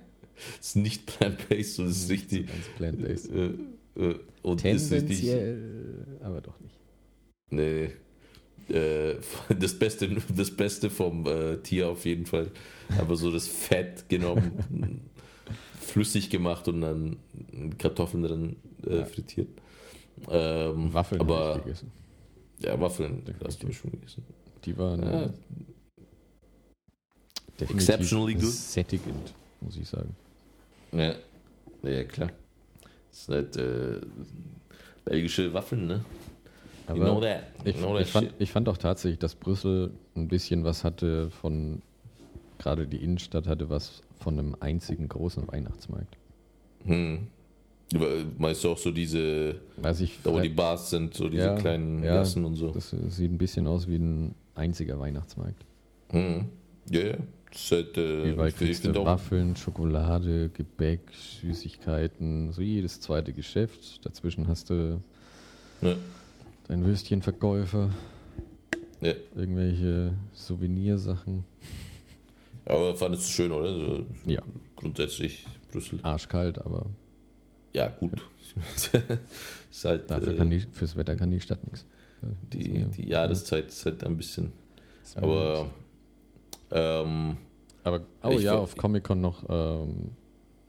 [0.60, 2.46] ist nicht plant-based, so das ist richtig.
[2.48, 3.30] Ganz plant-based.
[3.30, 3.50] Äh,
[3.96, 5.20] äh, und ist richtig.
[5.20, 6.74] Tendenziell, aber doch nicht.
[7.50, 7.90] Nee.
[8.68, 9.16] Äh,
[9.58, 12.50] das Beste, das Beste vom äh, Tier auf jeden Fall.
[12.98, 15.00] Aber so das Fett genommen,
[15.80, 17.16] flüssig gemacht und dann
[17.78, 19.04] Kartoffeln drin äh, Ja.
[19.04, 19.48] frittiert.
[20.30, 21.90] Ähm, Waffeln aber gegessen.
[22.60, 24.24] ja, Waffeln hast du schon gegessen.
[24.64, 25.30] Die waren Ja,
[27.62, 28.44] definitiv Exceptionally good.
[28.44, 30.14] sättigend, muss ich sagen.
[30.92, 31.14] ja,
[31.82, 32.30] ja klar.
[33.10, 34.00] Das sind halt äh,
[35.04, 36.04] belgische Waffeln, ne?
[36.86, 37.42] Aber you know that.
[37.64, 40.82] ich, you know that ich, fand, ich fand auch tatsächlich, dass Brüssel ein bisschen was
[40.84, 41.82] hatte von,
[42.58, 46.16] gerade die Innenstadt hatte was von einem einzigen großen Weihnachtsmarkt.
[46.84, 47.28] Hm.
[47.94, 51.44] Aber Meinst du auch so diese, Weiß ich, da wo die Bars sind, so diese
[51.44, 52.14] Ja, kleinen ja.
[52.14, 52.70] Gassen und so?
[52.70, 55.64] das sieht ein bisschen aus wie ein einziger Weihnachtsmarkt.
[56.10, 56.46] Hm.
[56.90, 57.14] Ja, ja.
[57.54, 61.00] Äh, Überall kriegst du Waffeln, Schokolade, Gebäck,
[61.40, 64.04] Süßigkeiten, so jedes zweite Geschäft.
[64.06, 65.00] Dazwischen hast du
[65.82, 65.96] Ja.
[66.68, 67.90] deinen Würstchenverkäufer,
[69.02, 69.12] Ja.
[69.36, 71.44] irgendwelche Souvenirsachen.
[72.64, 73.74] Aber fandest du schön, oder?
[73.74, 74.40] So, Ja.
[74.76, 75.98] Grundsätzlich Brüssel.
[76.02, 76.86] Arschkalt, aber
[77.74, 78.12] Ja, gut.
[79.70, 81.84] ist halt, dafür äh, kann die, fürs Wetter kann die Stadt nichts.
[82.52, 84.52] die, die Jahreszeit ist halt ein bisschen.
[85.16, 85.70] Aber.
[86.72, 87.36] Ähm,
[87.84, 90.10] aber oh ja, auf Comic-Con noch ähm,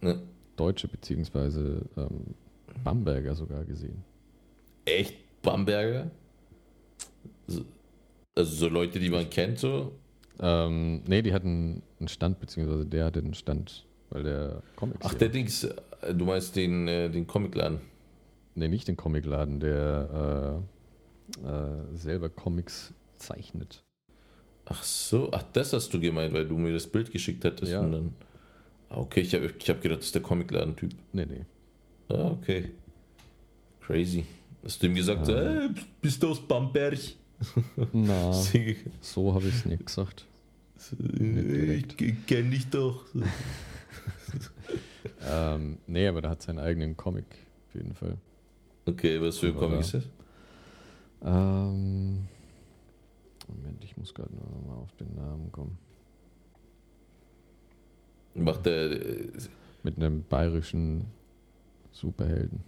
[0.02, 0.22] ne,
[0.56, 2.36] Deutsche beziehungsweise ähm,
[2.84, 4.04] Bamberger sogar gesehen.
[4.86, 6.10] echt Bamberger?
[7.48, 7.66] So-
[8.36, 9.94] Also so Leute, die man kennt, so.
[10.40, 15.00] Ähm, nee, die hatten einen Stand, beziehungsweise der hatte einen Stand, weil der Comics.
[15.04, 17.80] Ach, der Dings, äh, du meinst den, äh, den Comicladen.
[18.56, 20.62] Nee, nicht den Comicladen, der
[21.44, 23.84] äh, äh, selber Comics zeichnet.
[24.66, 27.72] Ach so, ach, das hast du gemeint, weil du mir das Bild geschickt hattest.
[27.72, 27.82] Ja.
[27.82, 28.14] Und dann,
[28.90, 30.92] Ah, okay, ich habe ich hab gedacht, das ist der Comicladen-Typ.
[31.14, 31.46] Nee, nee.
[32.16, 32.70] Ah, okay.
[33.82, 34.24] Crazy.
[34.64, 35.66] Hast du ihm gesagt, Ah.
[35.66, 35.70] äh,
[36.02, 36.98] bist du aus Bamberg?
[37.92, 40.26] Na, ich so habe ich es nicht gesagt.
[40.92, 41.98] direkt.
[42.28, 43.06] kenne dich doch.
[45.30, 47.26] Ähm, nee, aber der hat seinen eigenen Comic,
[47.70, 48.18] auf jeden Fall.
[48.86, 50.04] Okay, was für ein Comic ist das?
[51.24, 52.26] Ähm,
[53.48, 55.78] Moment, ich muss gerade noch mal auf den Namen kommen.
[58.36, 58.92] Macht der.
[58.92, 59.28] äh,
[59.84, 61.06] Mit einem bayerischen
[61.92, 62.64] Superhelden.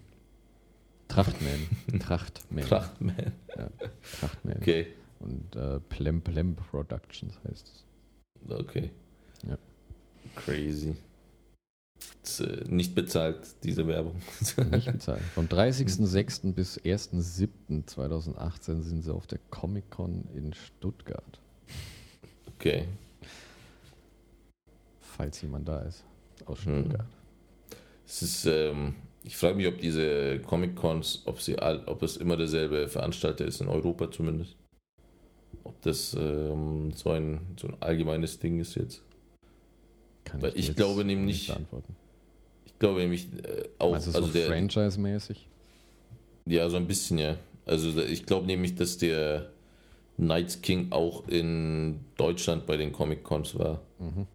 [1.08, 1.68] Trachtman.
[2.00, 2.64] Trachtman.
[2.66, 3.32] Trachtman.
[3.58, 3.70] Ja,
[4.20, 4.58] Trachtman.
[4.58, 4.88] Okay.
[5.20, 7.86] Und äh, Plem Plem Productions heißt es.
[8.50, 8.92] Okay.
[9.48, 9.58] Ja.
[10.36, 10.96] Crazy.
[12.40, 14.16] Äh, nicht bezahlt, diese Werbung.
[14.72, 15.22] Nicht bezahlt.
[15.36, 16.54] Vom 30.06.
[16.54, 21.40] bis 1.07.2018 sind sie auf der Comic-Con in Stuttgart.
[22.56, 22.88] Okay.
[25.00, 26.04] Falls jemand da ist.
[26.46, 26.86] Aus Hm.
[26.86, 27.08] Stuttgart.
[28.08, 32.88] Es ist, ähm, ich frage mich, ob diese Comic-Cons, ob sie ob es immer derselbe
[32.88, 34.56] Veranstalter ist, in Europa zumindest.
[35.64, 39.02] Ob das ähm, so, ein, so ein allgemeines Ding ist jetzt.
[40.26, 41.52] Kann Weil ich jetzt glaube nämlich-.
[42.66, 45.48] Ich glaube nämlich äh, auch, so also der, Franchise-mäßig?
[46.46, 47.38] ja, so ein bisschen, ja.
[47.66, 49.50] Also ich glaube nämlich, dass der
[50.18, 53.82] Night King auch in Deutschland bei den Comic-Cons war.
[54.00, 54.28] Mhm.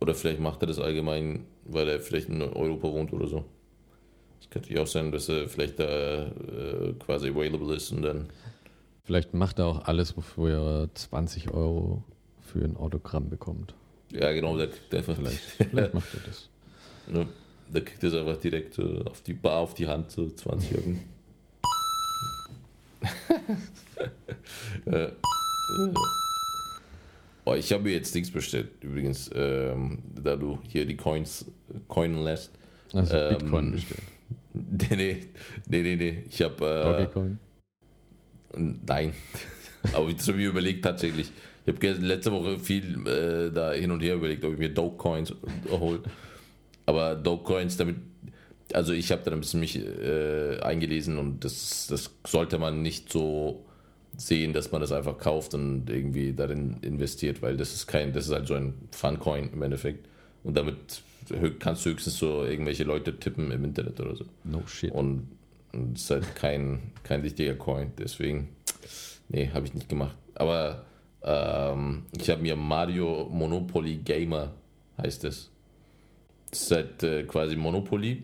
[0.00, 3.44] Oder vielleicht macht er das allgemein, weil er vielleicht in Europa wohnt oder so.
[4.40, 8.28] Es könnte ja auch sein, dass er vielleicht da äh, quasi available ist und dann.
[9.04, 12.04] Vielleicht macht er auch alles, wofür er 20 Euro
[12.40, 13.74] für ein Autogramm bekommt.
[14.12, 15.16] Ja, genau, der kriegt einfach.
[15.16, 16.48] Vielleicht, vielleicht macht er das.
[17.10, 17.26] Ne,
[17.72, 20.94] der kriegt das einfach direkt so auf die Bar, auf die Hand, so 20 Euro.
[24.90, 25.12] äh, äh.
[27.46, 31.46] Oh, ich habe mir jetzt nichts bestellt, übrigens, ähm, da du hier die Coins
[31.88, 32.50] coinen lässt.
[32.92, 34.02] Also Ähm, Bitcoin bestellt.
[34.52, 35.26] Nee, nee,
[35.68, 36.24] nee, nee, nee.
[36.28, 36.64] Ich habe.
[36.66, 37.38] Äh, Dogecoin.
[38.56, 39.12] Nein.
[39.92, 41.30] Aber das habe ich mir überlegt tatsächlich.
[41.68, 45.34] Ich habe letzte Woche viel äh, da hin und her überlegt, ob ich mir Dogecoins
[45.70, 46.00] hole.
[46.86, 47.96] Aber Dogecoins damit,
[48.72, 53.12] also ich habe da ein bisschen mich äh, eingelesen und das, das sollte man nicht
[53.12, 53.64] so
[54.16, 58.26] sehen, dass man das einfach kauft und irgendwie darin investiert, weil das ist kein, das
[58.26, 60.08] ist halt so ein Funcoin im Endeffekt.
[60.44, 61.02] Und damit
[61.58, 64.24] kannst du höchstens so irgendwelche Leute tippen im Internet oder so.
[64.44, 64.90] No shit.
[64.90, 65.28] Und
[65.72, 67.92] und es ist halt kein, kein richtiger Coin.
[67.98, 68.48] Deswegen,
[69.28, 70.16] nee, habe ich nicht gemacht.
[70.34, 70.86] Aber
[71.22, 74.52] ähm, ich habe mir Mario Monopoly Gamer,
[75.00, 75.50] heißt es.
[76.50, 78.22] Das ist halt äh, quasi Monopoly.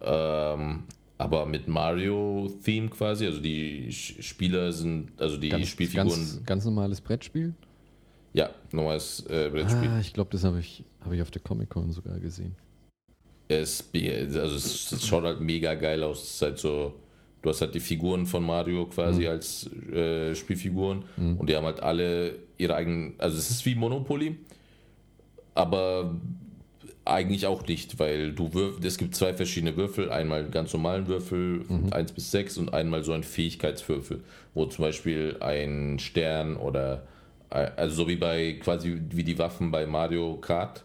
[0.00, 0.84] Ähm,
[1.18, 3.26] aber mit Mario-Theme quasi.
[3.26, 6.08] Also die Spieler sind, also die ganz, Spielfiguren.
[6.08, 7.54] ganz, ganz normales Brettspiel?
[8.32, 9.88] ja, normales äh, Brettspiel.
[9.88, 12.54] Ah, ich glaube, das habe ich, hab ich auf der Comic-Con sogar gesehen.
[13.48, 16.22] Es, also es, es schaut halt mega geil aus.
[16.22, 16.94] Es ist halt so,
[17.42, 19.28] du hast halt die Figuren von Mario quasi Mhm.
[19.28, 21.04] als äh, Spielfiguren
[21.38, 24.36] und die haben halt alle ihre eigenen, also es ist wie Monopoly,
[25.54, 26.14] aber
[27.04, 31.06] eigentlich auch nicht, weil du würf, es gibt zwei verschiedene Würfel, einmal einen ganz normalen
[31.06, 34.20] Würfel von 1 bis 6 und einmal so ein Fähigkeitswürfel,
[34.54, 37.06] wo zum Beispiel ein Stern oder
[37.50, 40.84] äh, also so wie bei quasi wie die Waffen bei Mario Kart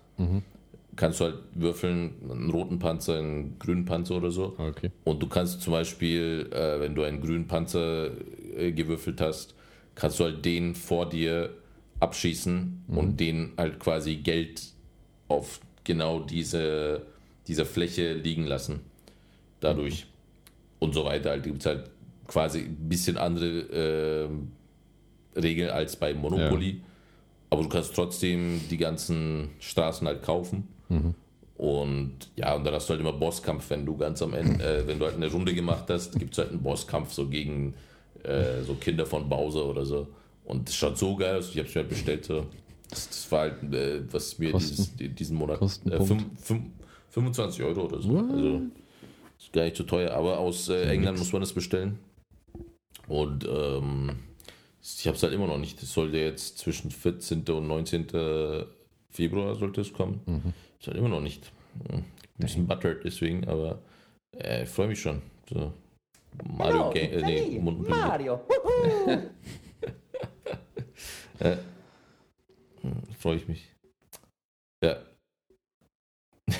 [0.95, 4.55] kannst du halt würfeln, einen roten Panzer, einen grünen Panzer oder so.
[4.57, 4.91] Okay.
[5.03, 8.11] Und du kannst zum Beispiel, äh, wenn du einen grünen Panzer
[8.55, 9.55] äh, gewürfelt hast,
[9.95, 11.51] kannst du halt den vor dir
[11.99, 14.61] abschießen und den halt quasi Geld
[15.27, 17.03] auf genau diese,
[17.47, 18.81] dieser Fläche liegen lassen.
[19.59, 20.07] Dadurch.
[20.79, 21.29] Und so weiter.
[21.29, 21.89] Halt gibt es halt
[22.27, 24.27] quasi ein bisschen andere
[25.35, 26.81] äh, Regeln als bei Monopoly.
[27.49, 30.67] Aber du kannst trotzdem die ganzen Straßen halt kaufen.
[31.57, 34.87] Und ja, und dann hast du halt immer Bosskampf, wenn du ganz am Ende, äh,
[34.87, 37.73] wenn du halt eine Runde gemacht hast, gibt es halt einen Bosskampf so gegen
[38.23, 40.07] äh, so Kinder von Bowser oder so.
[40.45, 42.25] Und das schaut so geil aus, ich habe es mir halt bestellt.
[42.25, 42.45] So.
[42.89, 46.07] Das, das war halt, äh, was mir dieses, die- diesen Monat äh, Kostenpunkt?
[46.07, 46.65] fünf- fünf-
[47.11, 48.09] 25 Euro oder so.
[48.09, 48.31] What?
[48.31, 48.61] Also
[49.39, 51.99] ist gar nicht so teuer, aber aus äh, England muss man das bestellen.
[53.07, 54.11] Und ähm,
[54.81, 55.81] ich habe es halt immer noch nicht.
[55.83, 57.43] Es sollte jetzt zwischen 14.
[57.49, 58.07] und 19.
[59.11, 60.21] Februar sollte es kommen.
[60.25, 60.53] Mhm.
[60.83, 61.49] Ist halt immer noch nicht.
[61.87, 62.05] Hm, Ein
[62.35, 63.79] bisschen buttered deswegen, aber
[64.37, 65.21] äh, ich freue mich schon.
[65.49, 65.71] So.
[66.43, 68.41] Mario Hello, Game, it's äh, nee, Mario.
[68.49, 69.21] Woohoo!
[72.81, 73.69] Hm, freue ich mich.
[74.83, 74.97] Ja.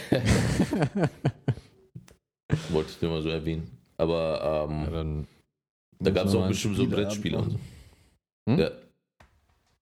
[2.69, 3.77] Wollte ich nur mal so erwähnen.
[3.97, 5.27] Aber Ja, ähm, dann
[5.99, 7.59] da gab es auch bestimmt so Brettspiele und so.
[8.49, 8.59] Hm?
[8.59, 8.71] Ja.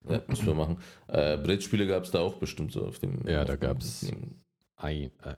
[0.08, 0.78] Ja, müssen wir machen.
[1.08, 3.26] Äh, Brettspiele gab es da auch bestimmt so auf dem.
[3.26, 4.10] Ja, auf da gab's-
[4.76, 5.36] ein, äh,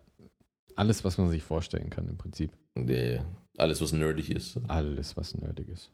[0.76, 2.52] alles, was man sich vorstellen kann im Prinzip.
[2.76, 3.24] Ja,
[3.58, 4.58] alles, was nerdig ist.
[4.68, 5.90] Alles, was nerdig ist.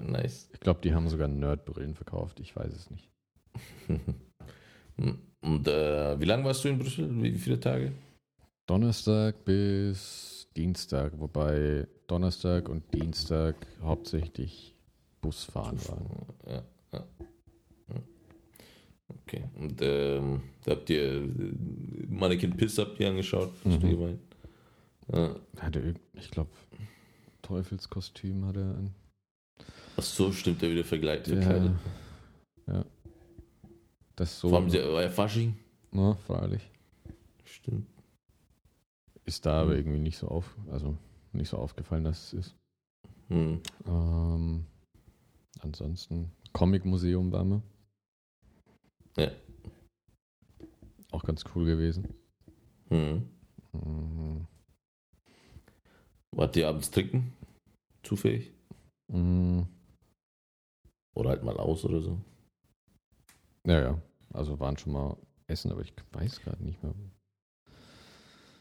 [0.00, 0.48] Nice.
[0.52, 2.40] Ich glaube, die haben sogar Nerdbrillen verkauft.
[2.40, 3.08] Ich weiß es nicht.
[5.40, 7.10] Und äh, wie lange warst du in Brüssel?
[7.22, 7.92] Wie viele Tage?
[8.66, 14.74] Donnerstag bis Dienstag, wobei Donnerstag und Dienstag hauptsächlich
[15.20, 16.06] Busfahren waren.
[16.46, 16.62] Ja, ja.
[16.92, 17.26] ja.
[19.26, 19.44] Okay.
[19.54, 21.28] Und ähm, habt ihr äh,
[22.08, 23.52] Mannequin Piss habt ihr angeschaut?
[23.64, 23.90] Hast du Mhm.
[23.90, 24.20] gemeint?
[25.12, 25.36] Ja.
[25.60, 26.50] Hatte, ich glaube,
[27.42, 28.94] Teufelskostüm hatte er an.
[29.96, 31.72] Ach so, stimmt, der wieder vergleicht, Ja, verkleidet.
[32.66, 32.84] ja.
[34.16, 34.48] Das so.
[34.48, 35.56] Vor allem der war ja Fasching.
[35.90, 36.70] Na, freilich.
[37.44, 37.86] Stimmt.
[39.24, 39.76] Ist da aber Mhm.
[39.78, 40.96] irgendwie nicht so auf, also
[41.32, 42.56] nicht so aufgefallen, dass es ist.
[43.28, 43.60] Hm.
[43.86, 44.66] Ähm,
[45.60, 47.62] ansonsten Comic-Museum waren wir.
[49.16, 49.30] Ja.
[51.10, 52.08] Auch ganz cool gewesen.
[52.88, 53.28] Hm.
[53.72, 54.46] Mhm.
[56.34, 57.32] Wart ihr abends trinken?
[58.02, 58.50] Zufällig?
[59.12, 59.66] Mhm.
[61.14, 62.18] Oder halt mal aus oder so?
[63.66, 64.02] Ja, ja.
[64.32, 66.94] Also waren schon mal essen, aber ich weiß gerade nicht mehr.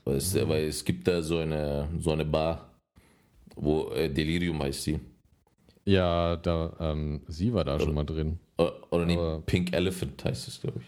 [0.03, 0.49] Weil es, Mhm.
[0.49, 2.77] weil es gibt da so eine, so eine Bar,
[3.55, 4.99] wo äh, Delirium heißt sie.
[5.85, 8.37] Ja, da, ähm, sie war da schon mal drin.
[8.91, 10.85] Oder, nee, Aber- Pink Elephant heißt es, glaube ich.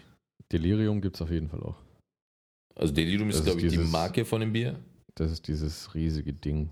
[0.52, 1.76] Delirium gibt es auf jeden Fall auch.
[2.76, 4.78] Also Delirium ist, ist glaube ich, die dieses- Marke von dem Bier.
[5.16, 6.70] Das ist dieses riesige Ding.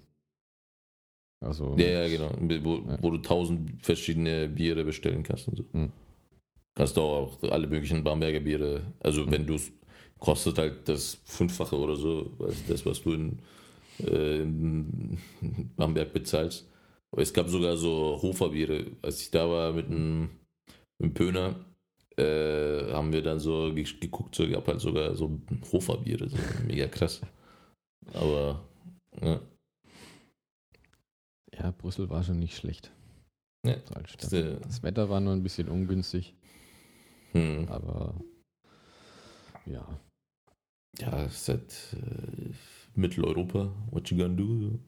[1.44, 2.30] Also, Ja, ja, genau.
[2.64, 2.98] Wo, Ja.
[3.02, 5.64] wo du tausend verschiedene Biere bestellen kannst und so.
[5.72, 5.90] Hm.
[6.74, 9.30] Kannst du auch alle möglichen Bamberger Biere, also Hm.
[9.32, 9.72] wenn du es,
[10.18, 13.38] kostet halt das Fünffache oder so, als das, was du in,
[13.98, 15.18] äh, in
[15.76, 16.68] Bamberg bezahlst.
[17.12, 18.86] Aber es gab sogar so Hoferbiere.
[19.02, 20.30] Als ich da war mit einem,
[21.02, 21.54] mit Pöner,
[22.16, 25.40] äh, haben wir dann so ge- geguckt, so gab halt sogar so
[25.72, 26.36] Hoferbiere, so
[26.66, 27.20] mega krass.
[28.14, 28.62] Aber
[29.20, 29.40] ja,
[31.54, 32.90] ja, Brüssel war schon nicht schlecht.
[33.66, 33.76] Ja.
[34.06, 34.24] Stadt.
[34.24, 36.34] ist, äh, Das Wetter war nur ein bisschen ungünstig,
[37.32, 37.66] hm.
[37.68, 38.14] aber
[39.66, 39.86] ja.
[40.98, 42.52] Ja, es ist halt äh,
[42.94, 43.72] Mitteleuropa.
[43.90, 44.78] What you gonna do?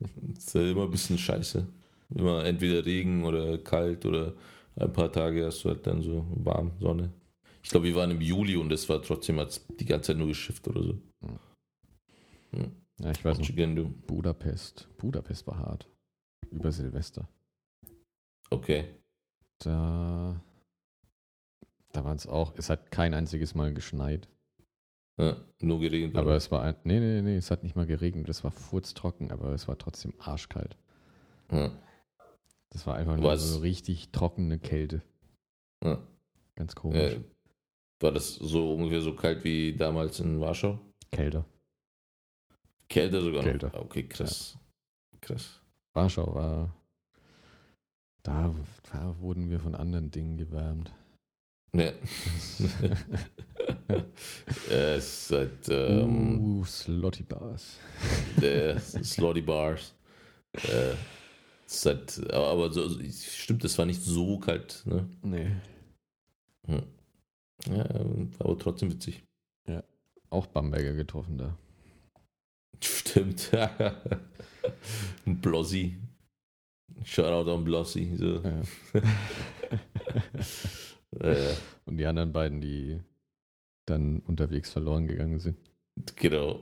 [0.36, 1.66] Ist halt immer ein bisschen scheiße.
[2.14, 4.34] Immer entweder Regen oder kalt oder
[4.80, 7.12] ein paar Tage hast du halt dann so warm, Sonne.
[7.62, 9.40] Ich glaube, wir waren im Juli und es war trotzdem
[9.78, 10.98] die ganze Zeit nur geschifft oder so.
[13.00, 13.54] Ja, ich weiß nicht.
[14.06, 14.88] Budapest.
[14.98, 15.86] Budapest war hart.
[16.50, 17.28] Über Silvester.
[18.50, 18.84] Okay.
[19.58, 20.40] Da,
[21.92, 22.54] da war es auch.
[22.56, 24.28] Es hat kein einziges Mal geschneit.
[25.18, 26.16] Ja, nur geregnet.
[26.16, 26.74] Aber es war.
[26.84, 28.28] Nee, nee, nee, es hat nicht mal geregnet.
[28.28, 30.76] Es war furztrocken, aber es war trotzdem arschkalt.
[31.52, 31.70] ja,
[32.70, 35.02] Das war einfach nur so richtig trockene Kälte.
[35.84, 35.98] ja.
[36.56, 37.14] Ganz komisch.
[37.14, 37.20] Äh,
[38.00, 40.78] war das so ungefähr so kalt wie damals in Warschau?
[41.10, 41.46] Kälter.
[42.88, 43.50] Kälter sogar noch?
[43.50, 43.80] Kälter.
[43.80, 44.58] Okay, krass.
[45.22, 45.60] Krass.
[45.94, 46.74] Warschau war.
[48.22, 48.54] Da,
[48.92, 50.92] da wurden wir von anderen Dingen gewärmt.
[51.74, 51.92] Ja.
[54.70, 57.78] Äh, es ist halt ähm, uh, Slotty Bars.
[58.40, 59.94] der Slotty Bars.
[60.52, 60.94] Äh,
[61.70, 64.82] ist halt, aber so, stimmt, es war nicht so kalt.
[64.86, 65.08] Ne?
[65.22, 65.56] Nee.
[66.66, 66.82] Hm.
[67.68, 67.84] Ja,
[68.38, 69.24] aber trotzdem witzig.
[70.30, 71.58] Auch Bamberger getroffen da.
[72.80, 73.50] Stimmt.
[75.26, 75.96] Ein Blossi.
[77.04, 78.14] Shoutout an Blossi.
[78.16, 78.40] So.
[78.40, 78.62] Ja.
[81.20, 81.54] äh,
[81.84, 83.00] Und die anderen beiden, die
[83.86, 85.56] dann unterwegs verloren gegangen sind.
[86.14, 86.60] genau.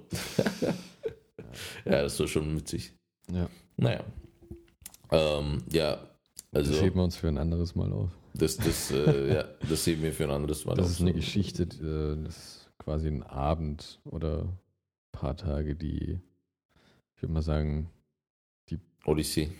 [1.84, 2.94] ja, das war schon witzig.
[3.30, 3.50] Ja.
[3.76, 4.02] Naja.
[5.10, 5.98] Ähm, ja,
[6.52, 6.72] also.
[6.72, 8.10] das heben wir uns für ein anderes Mal auf.
[8.34, 10.74] Das, das, äh, ja, das sehen wir für ein anderes Mal.
[10.74, 10.92] Das auf.
[10.92, 14.58] ist eine Geschichte, äh, das ist quasi ein Abend oder ein
[15.12, 16.20] paar Tage, die,
[17.16, 17.90] ich würde mal sagen,
[19.04, 19.50] Odyssee.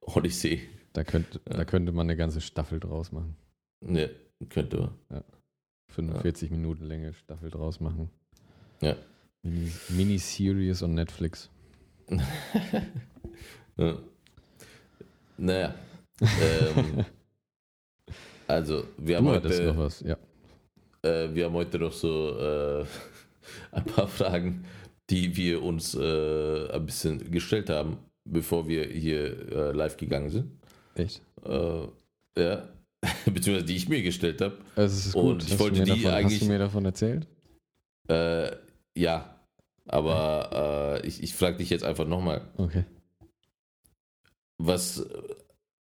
[0.00, 0.60] Odyssee.
[0.94, 1.56] da könnte, Ja.
[1.58, 3.36] da könnte man eine ganze Staffel draus machen.
[3.80, 4.10] Ne,
[4.48, 5.24] könnte man.
[5.88, 8.08] 45 Minuten Länge Staffel draus machen.
[8.80, 8.96] Ja.
[9.42, 11.50] Mini- Miniseries on Netflix.
[13.76, 13.98] ja.
[15.38, 15.74] Naja.
[16.20, 17.04] Ähm,
[18.46, 20.16] also, wir haben, Du hattest heute, noch was, ja.
[21.02, 22.84] äh, wir haben heute noch so äh,
[23.72, 24.64] ein paar Fragen,
[25.10, 30.50] die wir uns äh, ein bisschen gestellt haben, bevor wir hier äh, live gegangen sind.
[30.94, 31.22] Echt?
[31.44, 31.86] Äh,
[32.38, 32.68] ja.
[33.24, 34.58] Beziehungsweise die ich mir gestellt habe.
[34.76, 35.42] Also es ist Und gut.
[35.44, 37.26] ich hast, wollte die davon, hast eigentlich- du mir davon erzählt?
[38.08, 38.52] Äh,
[38.96, 39.28] ja.
[39.88, 42.42] Aber ich, ich frage dich jetzt einfach nochmal.
[42.56, 42.84] Okay.
[44.64, 45.04] Was,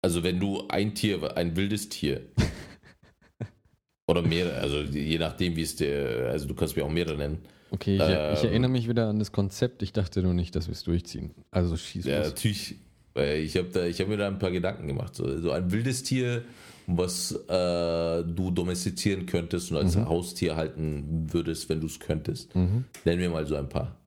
[0.01, 2.21] also wenn du ein Tier, ein wildes Tier
[4.07, 7.39] oder mehrere, also je nachdem, wie es der, also du kannst mir auch mehrere nennen.
[7.71, 8.33] Okay, ich, Ähm.
[8.33, 9.83] ich erinnere mich wieder an das Konzept.
[9.83, 11.31] Ich dachte nur nicht, dass wir es durchziehen.
[11.51, 12.27] Also schieß Ja, los.
[12.29, 12.75] natürlich,
[13.15, 15.15] ich habe habe mir da ein paar Gedanken gemacht.
[15.15, 16.43] So, so ein wildes Tier
[16.89, 20.07] was äh, du domestizieren könntest und als Mhm.
[20.07, 22.55] Haustier halten würdest, wenn du es könntest.
[22.55, 22.85] Mhm.
[23.03, 23.97] Nennen wir mal so ein paar.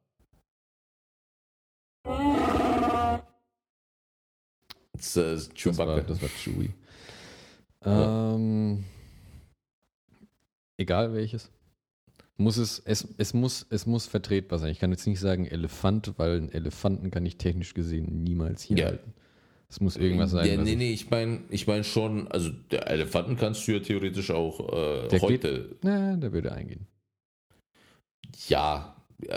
[5.01, 6.01] Das, äh, ist Das war, Chewbacca.
[6.09, 6.70] das war Chewie.
[7.84, 8.34] Ja.
[8.34, 8.84] Ähm,
[10.76, 11.51] egal welches.
[12.36, 14.70] Muss es, es, es, muss, es muss vertretbar sein.
[14.72, 18.78] Ich kann jetzt nicht sagen Elefant, weil einen Elefanten kann ich technisch gesehen niemals hier
[18.78, 18.86] Ja.
[18.86, 19.12] halten.
[19.68, 20.46] Es muss irgendwas sein.
[20.48, 23.78] Ja, nee, ich- nee, ich meine ich mein schon, also der Elefanten kannst du ja
[23.80, 24.59] theoretisch auch
[25.11, 25.76] äh, heute.
[25.82, 26.86] Na, der würde eingehen.
[28.48, 28.96] Ja,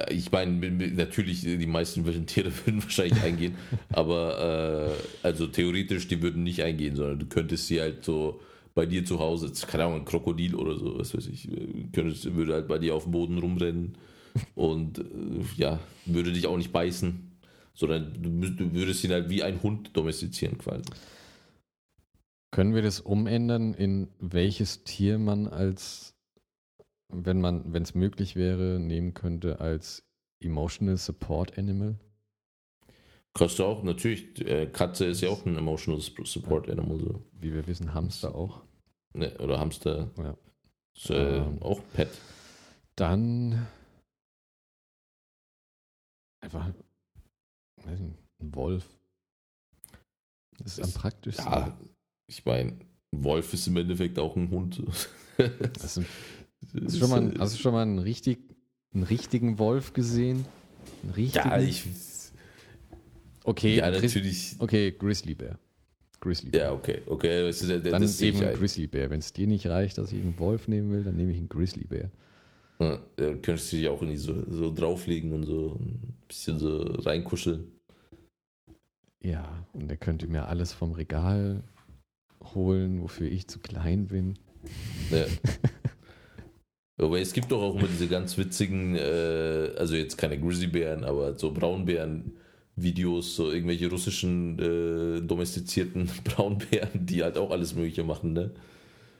[0.10, 3.56] ich meine, natürlich, die meisten Tiere würden wahrscheinlich eingehen,
[3.92, 8.40] aber äh, also theoretisch, die würden nicht eingehen, sondern du könntest sie halt so
[8.76, 12.34] bei dir zu Hause, keine Ahnung, ein Krokodil oder so, was weiß ich, äh, könntest,
[12.36, 13.98] würde halt bei dir auf dem Boden rumrennen
[14.56, 15.04] und äh,
[15.58, 17.32] ja, würde dich auch nicht beißen,
[17.74, 20.84] sondern du, du würdest ihn halt wie ein Hund domestizieren quasi.
[22.52, 26.13] Können wir das umändern, in welches Tier man als,
[27.14, 30.04] wenn man, wenn es möglich wäre, nehmen könnte als
[30.40, 31.96] Emotional Support Animal?
[33.36, 37.22] Kannst du auch, natürlich, äh, Katze ist ja auch ein Emotional Support Animal, so.
[37.34, 38.62] Wie wir wissen, Hamster auch.
[39.14, 40.12] Ne, oder Hamster.
[40.18, 40.38] Ja.
[40.96, 41.62] Ist, äh, Ähm.
[41.62, 42.10] auch Pet.
[42.96, 43.66] Dann
[46.42, 46.72] einfach
[47.84, 48.88] weiß nicht, ein Wolf.
[50.60, 51.46] Das ist am Das- praktischsten.
[51.46, 51.78] Ja,
[52.28, 52.72] ich meine,
[53.12, 54.82] ein Wolf ist im Endeffekt auch ein Hund.
[55.38, 56.06] Das ist, hast,
[56.72, 58.40] du schon mal, hast du schon mal einen, richtig,
[58.94, 60.46] einen richtigen Wolf gesehen?
[61.04, 61.50] Einen richtigen?
[61.50, 61.86] ja, ich.
[63.44, 64.56] okay, Ja, natürlich.
[64.60, 65.58] okay, Grizzly Bear.
[66.22, 66.66] Grizzly Bear.
[66.66, 67.44] Ja, okay, okay.
[67.46, 68.56] Das, ist, das, dann das eben ein ein.
[68.56, 69.10] Grizzly Bear.
[69.10, 71.50] Wenn es dir nicht reicht, dass ich einen Wolf nehmen will, dann nehme ich einen
[71.50, 72.10] Grizzly Bear.
[72.80, 76.78] Ja, da könntest du dich auch nicht so, so drauflegen und so ein bisschen so
[76.82, 77.68] reinkuscheln.
[79.22, 81.64] Ja, und der könnte mir alles vom Regal
[82.56, 84.38] holen, wofür ich zu klein bin.
[85.12, 85.26] Ja.
[86.98, 91.34] Aber es gibt doch auch immer diese ganz witzigen, äh, also jetzt keine Grizzlybären, aber
[91.34, 98.52] so Braunbären-Videos, so irgendwelche russischen äh, domestizierten Braunbären, die halt auch alles Mögliche machen, ne?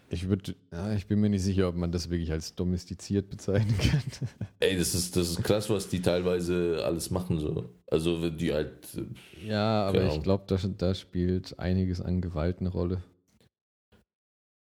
[0.10, 3.76] Ich würde, ja, ich bin mir nicht sicher, ob man das wirklich als domestiziert bezeichnen
[3.80, 4.04] kann.
[4.60, 7.72] Ey, das ist, das ist krass, was die teilweise alles machen, so.
[7.88, 12.70] Also, die halt, äh, Ja, aber ich glaube, da, da spielt einiges an Gewalt eine
[12.70, 13.02] Rolle.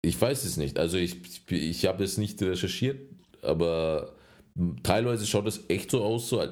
[0.06, 0.78] Ich weiß es nicht.
[0.78, 1.16] Also, ich,
[1.50, 3.00] ich, habe es nicht recherchiert,
[3.42, 4.14] aber
[4.82, 6.42] teilweise schaut es echt so aus, so,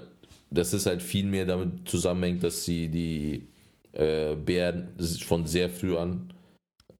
[0.51, 3.47] dass es halt viel mehr damit zusammenhängt, dass sie die
[3.93, 4.89] äh, Bären
[5.25, 6.33] von sehr früh an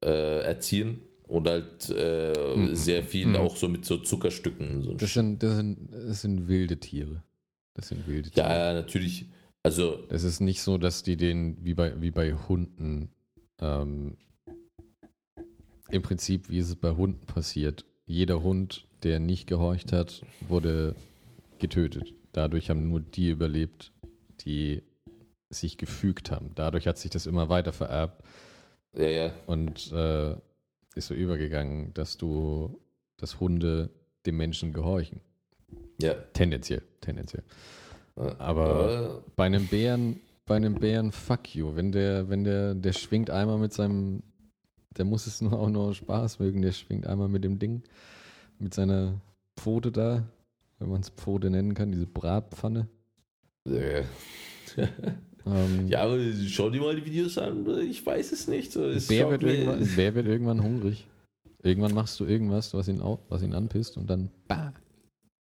[0.05, 2.75] äh, erziehen und halt äh, Mhm.
[2.75, 3.37] sehr viel Mhm.
[3.37, 4.95] auch so mit so Zuckerstücken und so.
[4.95, 7.23] Das sind, das sind, das sind wilde Tiere.
[7.75, 8.47] Das sind wilde Tiere.
[8.47, 9.27] ja, ja, natürlich.
[9.63, 13.09] Also, Es ist nicht so, dass die den, wie bei, wie bei Hunden,
[13.61, 14.17] ähm,
[15.95, 17.85] im Prinzip, wie es bei Hunden passiert.
[18.07, 20.95] Jeder Hund, der nicht gehorcht hat, wurde
[21.59, 22.13] getötet.
[22.33, 23.93] Dadurch haben nur die überlebt,
[24.41, 24.83] die
[25.51, 26.51] sich gefügt haben.
[26.55, 28.23] Dadurch hat sich das immer weiter vererbt
[28.93, 29.33] ja, ja.
[29.47, 30.33] und äh,
[30.95, 32.81] ist so übergegangen, dass du,
[33.17, 33.91] dass Hunde
[34.27, 35.21] dem Menschen gehorchen.
[36.01, 36.15] Ja.
[36.33, 37.45] Tendenziell, tendenziell.
[38.17, 41.75] Aber, Aber bei einem Bären, bei einem Bären, fuck you.
[41.75, 44.23] Wenn der, wenn der, der schwingt einmal mit seinem,
[44.97, 47.83] der muss es nur auch nur Spaß mögen, der schwingt einmal mit dem Ding,
[48.59, 49.21] mit seiner
[49.57, 50.25] Pfote da,
[50.79, 52.89] wenn man es Pfote nennen kann, diese Bratpfanne.
[53.69, 54.03] äh,
[55.47, 57.67] Ähm, ja, aber schau dir mal die Videos an.
[57.83, 58.73] Ich weiß es nicht.
[58.73, 61.07] So, es Bär schaut wird, Bär wird irgendwann hungrig.
[61.63, 64.73] Irgendwann machst du irgendwas, was ihn, au, was ihn anpisst und dann bah.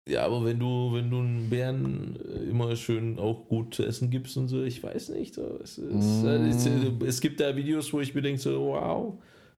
[0.06, 4.10] Ja, aber wenn du, wenn du einen Bären äh, immer schön auch gut zu essen
[4.10, 5.34] gibst und so, ich weiß nicht.
[5.34, 6.26] So, es, ist, Mm.
[6.26, 9.14] äh, es, äh, es gibt da Videos, wo ich mir denke, so, wow,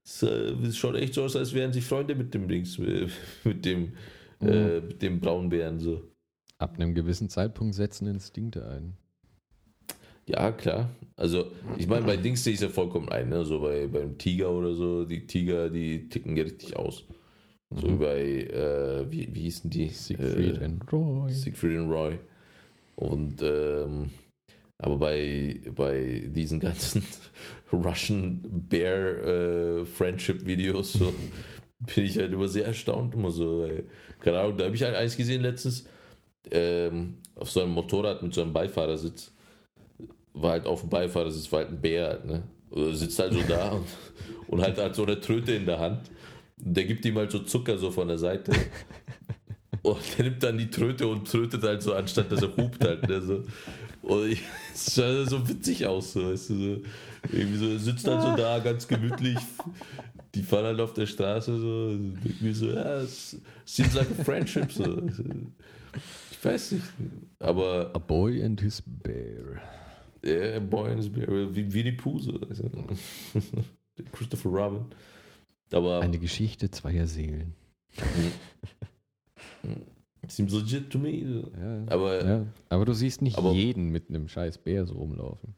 [0.07, 3.07] es, äh, es schaut echt so aus, als wären sie Freunde mit dem Dings, äh,
[3.43, 3.93] mit dem,
[4.41, 5.79] äh, mit dem braunen Bären.
[5.79, 6.03] So.
[6.57, 8.97] Ab einem gewissen Zeitpunkt setzen Instinkte ein.
[10.27, 10.89] Ja, klar.
[11.15, 13.45] Also, ich meine, bei Dings sehe ich es ja vollkommen ein, ne?
[13.45, 17.05] So bei, beim Tiger oder so, die Tiger, die ticken ja richtig aus.
[17.69, 17.99] So Mhm.
[17.99, 19.87] bei, äh, wie, wie hießen die?
[19.89, 21.31] Siegfried äh, and Roy.
[21.31, 22.19] Siegfried und Roy.
[22.95, 24.09] Und ähm,
[24.79, 27.03] aber bei, bei diesen ganzen
[27.73, 31.13] Russian Bear äh, Friendship Videos so,
[31.79, 33.13] bin ich halt immer sehr erstaunt.
[33.13, 33.83] Immer so, ey.
[34.19, 35.85] keine Ahnung, da habe ich halt eins gesehen letztens
[36.51, 39.33] ähm, auf so einem Motorrad mit so einem Beifahrersitz.
[40.33, 42.43] War halt auf dem Beifahrersitz, war halt ein Bär, halt, ne?
[42.69, 43.85] Oder sitzt halt so da und,
[44.47, 46.11] und halt, halt so eine Tröte in der Hand.
[46.63, 48.51] Und der gibt ihm halt so Zucker so von der Seite.
[49.81, 53.07] Und der nimmt dann die Tröte und trötet halt so, anstatt dass er hupt halt.
[53.07, 53.43] Ne, so.
[54.07, 54.37] Und
[54.73, 56.81] es sah so witzig aus, so, weißt du, so.
[57.31, 59.37] Irgendwie so, sitzt halt so da, ganz gemütlich.
[60.33, 64.71] die fahren halt auf der Straße so, irgendwie so, ja, es seems like a friendship.
[64.71, 65.01] So.
[66.31, 66.85] Ich weiß nicht,
[67.39, 69.61] aber A boy and his bear.
[70.23, 72.39] ja, Boy and his Bear, wie, wie die so.
[72.49, 72.69] Also,
[74.13, 74.85] Christopher Robin.
[75.71, 77.55] Aber Eine Geschichte zweier Seelen.
[80.29, 81.43] Seems legit to me.
[81.59, 81.83] Ja.
[81.87, 82.45] Aber ja.
[82.69, 85.55] Aber du siehst nicht Aber- jeden mit einem scheiß Bär so rumlaufen.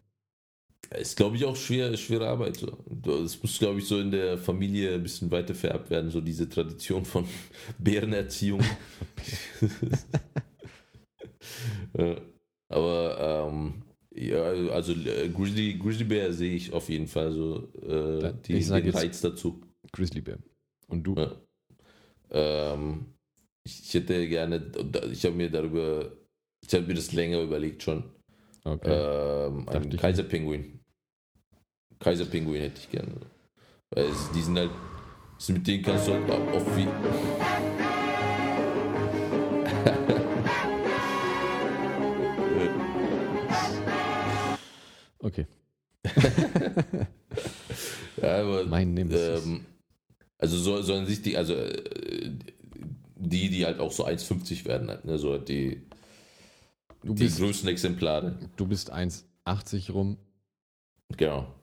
[0.99, 2.57] ist, glaube ich, auch schwer, schwere Arbeit.
[2.57, 2.78] So.
[2.89, 6.47] Das muss, glaube ich, so in der Familie ein bisschen weiter vererbt werden, so diese
[6.49, 7.26] Tradition von
[7.80, 8.61] Bärenerziehung.
[12.72, 13.82] Aber ähm,
[14.13, 18.67] ja, also äh, Grizzly, Grizzly Bear sehe ich auf jeden Fall so äh, die, ich
[18.67, 19.61] den jetzt- Reiz dazu.
[19.91, 20.38] Grizzlybär.
[20.88, 21.15] Und du?
[21.15, 21.32] Ja.
[22.32, 23.05] Ähm,
[23.84, 24.72] ich, hätte gerne,
[25.11, 26.11] ich habe mir darüber,
[26.65, 28.03] ich habe mir das länger überlegt schon,
[28.63, 28.91] Okay.
[28.91, 30.80] ähm, ich Kaiserpinguin.
[31.99, 33.11] Kaiserpinguin hätte ich gerne.
[33.91, 34.72] Weil es, die sind halt,
[35.38, 36.88] so mit denen kannst du halt auf wie.
[45.20, 45.45] okay.
[48.22, 49.45] ja, aber, Mein Nemesis.
[49.45, 49.65] ähm,
[50.38, 52.32] also so, sollen sich die, also äh,
[53.30, 55.17] die, die halt auch so 1,50 werden, halt, ne?
[55.17, 55.82] so die,
[57.03, 58.38] du, die bist, größten Exemplare.
[58.57, 60.17] du bist 1,80 rum.
[61.17, 61.53] Genau.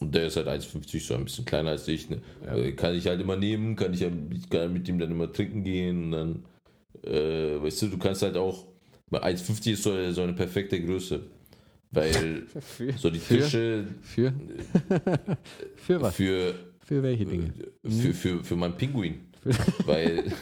[0.00, 2.10] Und der ist halt 1,50, so ein bisschen kleiner als ich.
[2.10, 2.20] Ne?
[2.44, 2.56] Ja.
[2.56, 4.10] Äh, Kann ich halt immer nehmen, kann ich, ja-
[4.50, 6.44] kann mit ihm dann immer trinken gehen und dann,
[7.04, 8.66] äh, weißt du, du kannst halt auch,
[9.10, 11.20] weil 1,50 ist so, so eine perfekte Größe.
[11.92, 14.32] Weil Für, so die für, Tische Für?
[15.76, 16.14] für was?
[16.16, 16.54] für,
[16.84, 17.52] Für welche Dinge?
[17.84, 19.20] für, für, für meinen Pinguin.
[19.86, 20.32] weil,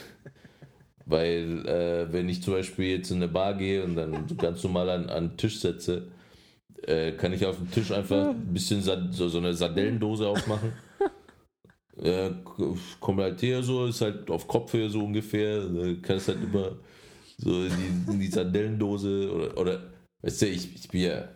[1.07, 4.91] weil äh, wenn ich zum Beispiel jetzt in eine Bar gehe und dann ganz normal
[4.91, 6.09] an, an den Tisch setze,
[6.87, 10.73] äh, kann ich auf dem Tisch einfach ein bisschen Sa so, so eine Sardellendose aufmachen.
[12.03, 12.31] Äh,
[12.99, 15.67] kommt halt her so, ist halt auf Kopfhöhe so ungefähr.
[15.67, 16.79] Da kannst halt immer
[17.37, 19.93] so in die, in die Sardellendose oder, oder
[20.23, 21.29] weißt du, ich, ich bin ja,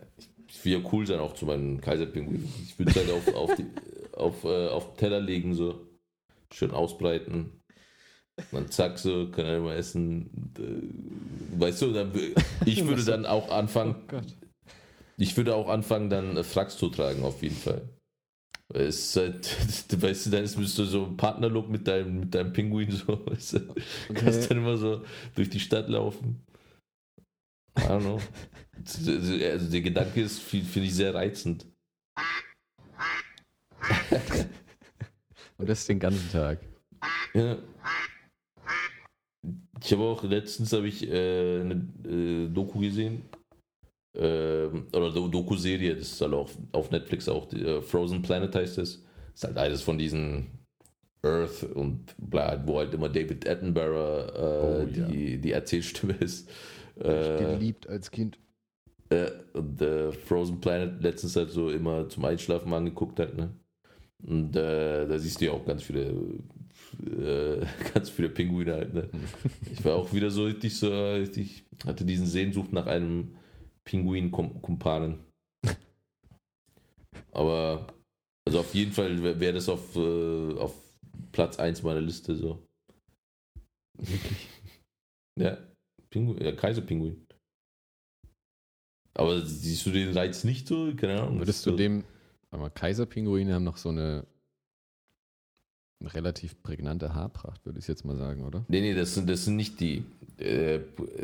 [0.49, 2.49] ich will ja cool sein auch zu meinem Kaiserpinguin.
[2.65, 3.67] Ich würde es halt auf, auf, die,
[4.13, 5.87] auf, äh, auf den Teller legen, so
[6.55, 7.61] schön ausbreiten.
[8.51, 10.53] Dann zack, so, kann er immer essen.
[10.59, 12.13] Äh, Weißt du, dann,
[12.67, 14.21] ich würde dann auch anfangen, Oh
[15.17, 17.89] ich würde auch anfangen, dann äh, Fracks zu tragen, auf jeden Fall.
[18.73, 19.57] Es halt,
[20.03, 23.07] weißt du, dann ist- bist du so ein Partnerlook mit deinem, mit deinem Pinguin, so,
[23.27, 23.75] weißt du,
[24.15, 25.03] kannst dann immer so
[25.35, 26.43] durch die Stadt laufen.
[27.77, 28.21] I don't know.
[28.85, 31.67] Also der Gedanke ist, finde ich sehr reizend.
[35.59, 36.59] Und das den ganzen Tag.
[37.35, 37.57] Ja.
[39.83, 43.23] Ich habe auch letztens habe ich äh, eine äh, Doku gesehen.
[44.17, 47.47] Ähm, oder Do- Doku-Serie, das ist halt auch auf Netflix auch.
[47.47, 49.03] Die, äh, Frozen Planet heißt es.
[49.03, 50.47] Das ist halt eines von diesen
[51.23, 55.07] Earth und bla, wo halt immer David Attenborough äh, Oh, ja.
[55.09, 56.49] die, die Erzählstimme ist.
[56.97, 58.39] Ich Äh, geliebt als Kind.
[59.11, 63.51] äh, und äh, Frozen Planet letztens halt so immer zum Einschlafen angeguckt hat, ne?
[64.27, 66.15] Und äh, da siehst du ja auch ganz viele,
[67.07, 69.09] äh, ganz viele Pinguine halt, ne?
[69.71, 73.37] Ich war auch wieder so richtig so, richtig, hatte diesen Sehnsucht nach einem
[73.85, 75.19] Pinguin-Kumpanen.
[77.33, 77.87] Aber,
[78.47, 80.75] also auf jeden Fall wäre wär das auf, äh, auf
[81.33, 82.67] Platz 1 meiner Liste so.
[83.99, 84.49] Wirklich.
[85.39, 85.59] Ja,
[86.11, 87.27] Pinguin, ja, Kaiserpinguin.
[89.17, 90.93] Aber siehst du den Reiz nicht so?
[90.97, 91.39] Keine Ahnung.
[91.39, 92.05] Würdest du so, dem,
[92.55, 94.25] aber Kaiserpinguine haben noch so eine
[96.03, 98.65] relativ prägnante Haarpracht, würde ich jetzt mal sagen, oder?
[98.69, 100.05] Nee, nee, das sind, das sind nicht die.
[100.39, 100.81] Äh,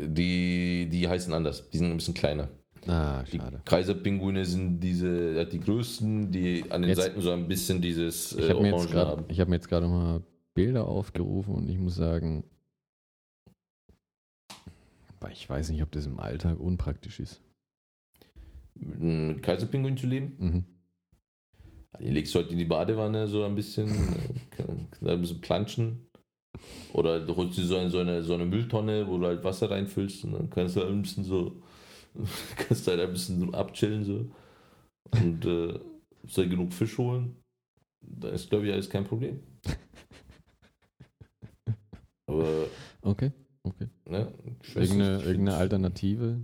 [0.07, 0.87] die.
[0.91, 1.69] Die heißen anders.
[1.69, 2.49] Die sind ein bisschen kleiner.
[2.87, 3.61] Ah, Die schade.
[3.63, 8.39] Kaiserpinguine sind diese, die größten, die an den Jetzt- Seiten so ein bisschen dieses Ich
[8.45, 9.25] äh, habe mir jetzt Orangen gerade haben.
[9.27, 10.23] ich hab mir jetzt gerade mal
[10.55, 12.43] Bilder aufgerufen und ich muss sagen,
[15.31, 17.39] ich weiß nicht, ob das im Alltag unpraktisch ist.
[18.73, 20.35] Mit Kaiserpinguin zu leben.
[20.39, 20.65] Mhm.
[21.99, 23.89] Die legst du halt in die Badewanne so ein bisschen,
[24.57, 26.07] äh, ein bisschen planschen.
[26.93, 29.71] Oder du holst dir so eine, so, eine, so eine Mülltonne, wo du halt Wasser
[29.71, 31.61] reinfüllst und dann kannst du halt ein bisschen so,
[32.57, 34.31] kannst du halt ein bisschen so abchillen so.
[35.11, 35.79] Und äh,
[36.23, 37.37] musst halt genug Fisch holen.
[38.01, 39.41] Da ist, glaube ich, alles kein Problem.
[42.27, 42.67] Aber,
[43.03, 43.31] Okay,
[43.63, 43.87] okay.
[44.05, 44.27] ne,
[44.75, 46.39] Irgendeine, irgendeine Alternative?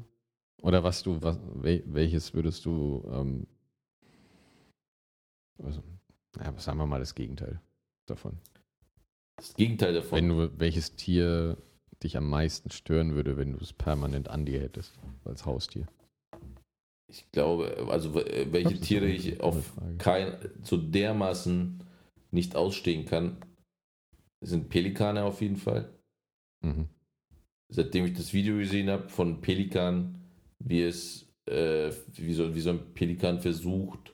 [0.61, 3.47] Oder was du, was, wel, welches würdest du, ähm,
[5.63, 5.83] also,
[6.39, 7.61] ja, sagen wir mal das Gegenteil
[8.07, 8.37] davon.
[9.37, 10.17] Das Gegenteil davon.
[10.17, 11.57] Wenn du, welches Tier
[12.03, 14.93] dich am meisten stören würde, wenn du es permanent an dir hättest,
[15.25, 15.87] als Haustier?
[17.09, 21.83] Ich glaube, also äh, welche ist Tiere ich auf kein, so dermaßen
[22.31, 23.37] nicht ausstehen kann,
[24.41, 25.89] sind Pelikane auf jeden Fall.
[26.61, 26.89] Mhm.
[27.69, 30.21] Seitdem ich das Video gesehen habe von Pelikan,
[30.59, 34.13] wie es, äh, wie, so, wie so ein Pelikan versucht,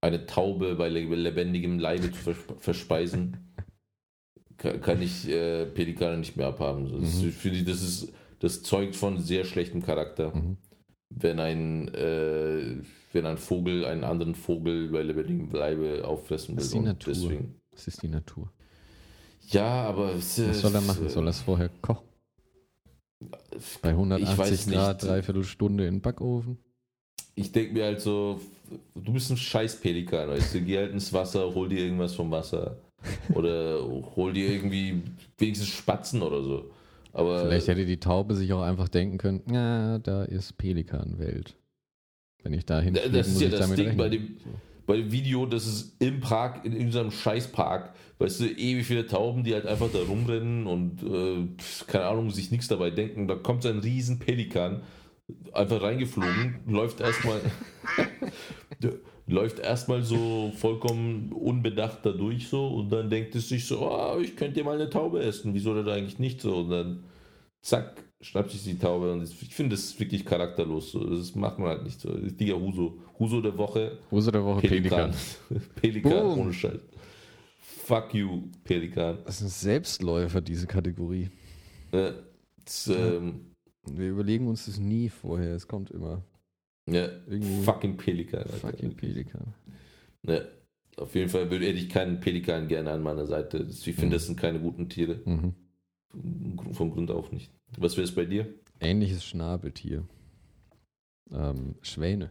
[0.00, 3.36] eine Taube bei le- lebendigem Leibe zu vers verspeisen,
[4.56, 6.84] kann, ich äh, Pelikane nicht mehr abhaben.
[7.00, 7.28] Das, Mhm.
[7.28, 10.34] ist- finde ich, das ist, das zeugt von sehr schlechtem Charakter.
[10.34, 10.56] Mhm.
[11.10, 12.76] wenn ein, äh,
[13.14, 16.56] wenn ein Vogel einen anderen Vogel bei lebendigem Leibe auffressen will.
[16.56, 17.12] Das ist die Natur.
[17.14, 18.52] Deswegen, Das ist die Natur.
[19.48, 21.08] ja, aber es, Was soll er machen?
[21.08, 22.06] Soll er es vorher kochen?
[23.80, 26.58] Bei 180 Grad, dreiviertel Stunde in den Backofen?
[27.34, 28.38] Ich denke mir halt so,
[28.94, 32.30] du bist ein scheiß Pelikan, weißt du, geh halt ins Wasser, hol dir irgendwas vom
[32.30, 32.76] Wasser.
[33.34, 33.80] Oder
[34.16, 35.02] hol dir irgendwie
[35.38, 36.70] wenigstens Spatzen oder so.
[37.12, 41.56] Aber Vielleicht hätte die Taube sich auch einfach denken können, ja, da ist Pelikanwelt.
[42.42, 43.98] Wenn ich da hinfliege, das ist muss ja ich das damit Ding rechnen.
[43.98, 44.36] bei dem,
[44.86, 49.44] bei dem Video, das ist im Park, in unserem Scheißpark, weißt du, ewig viele Tauben,
[49.44, 51.48] die halt einfach da rumrennen und äh,
[51.86, 53.26] keine Ahnung, sich nichts dabei denken.
[53.26, 54.82] Da kommt so ein riesen Pelikan,
[55.52, 57.40] einfach reingeflogen, läuft erstmal
[59.26, 64.18] läuft erstmal so vollkommen unbedacht da durch so und dann denkt es sich so, oh,
[64.20, 67.04] ich könnte dir mal eine Taube essen, wieso oder eigentlich nicht so und dann
[67.60, 71.04] zack, schnappt sich die Taube und ich finde das wirklich charakterlos, so.
[71.04, 72.10] das macht man halt nicht so.
[72.10, 75.12] Das ist Digga Huso, Huso der Woche, Hose der Woche Pelikan,
[75.48, 75.68] Pelikan.
[75.76, 76.80] Pelikan ohne Scheiß.
[77.60, 79.18] Fuck you, Pelikan.
[79.24, 81.30] Das ein Selbstläufer, diese Kategorie.
[81.92, 82.12] Äh,
[82.64, 83.54] das, ähm,
[83.90, 86.22] Wir überlegen uns das nie vorher, es kommt immer.
[86.92, 88.40] Ja, Irgendwie fucking Pelikan.
[88.40, 88.52] Alter.
[88.56, 89.54] fucking Pelikan.
[90.26, 90.40] Ja,
[90.96, 93.66] auf jeden Fall würde ich keinen Pelikan gerne an meiner Seite.
[93.70, 94.10] Ich finde, Mhm.
[94.10, 95.20] das sind keine guten Tiere.
[95.24, 95.54] Mhm.
[96.72, 97.52] Vom Grund auf nicht.
[97.76, 98.52] Was wäre es bei dir?
[98.80, 100.06] Ähnliches Schnabeltier.
[101.30, 102.30] Ähm, Schwäne.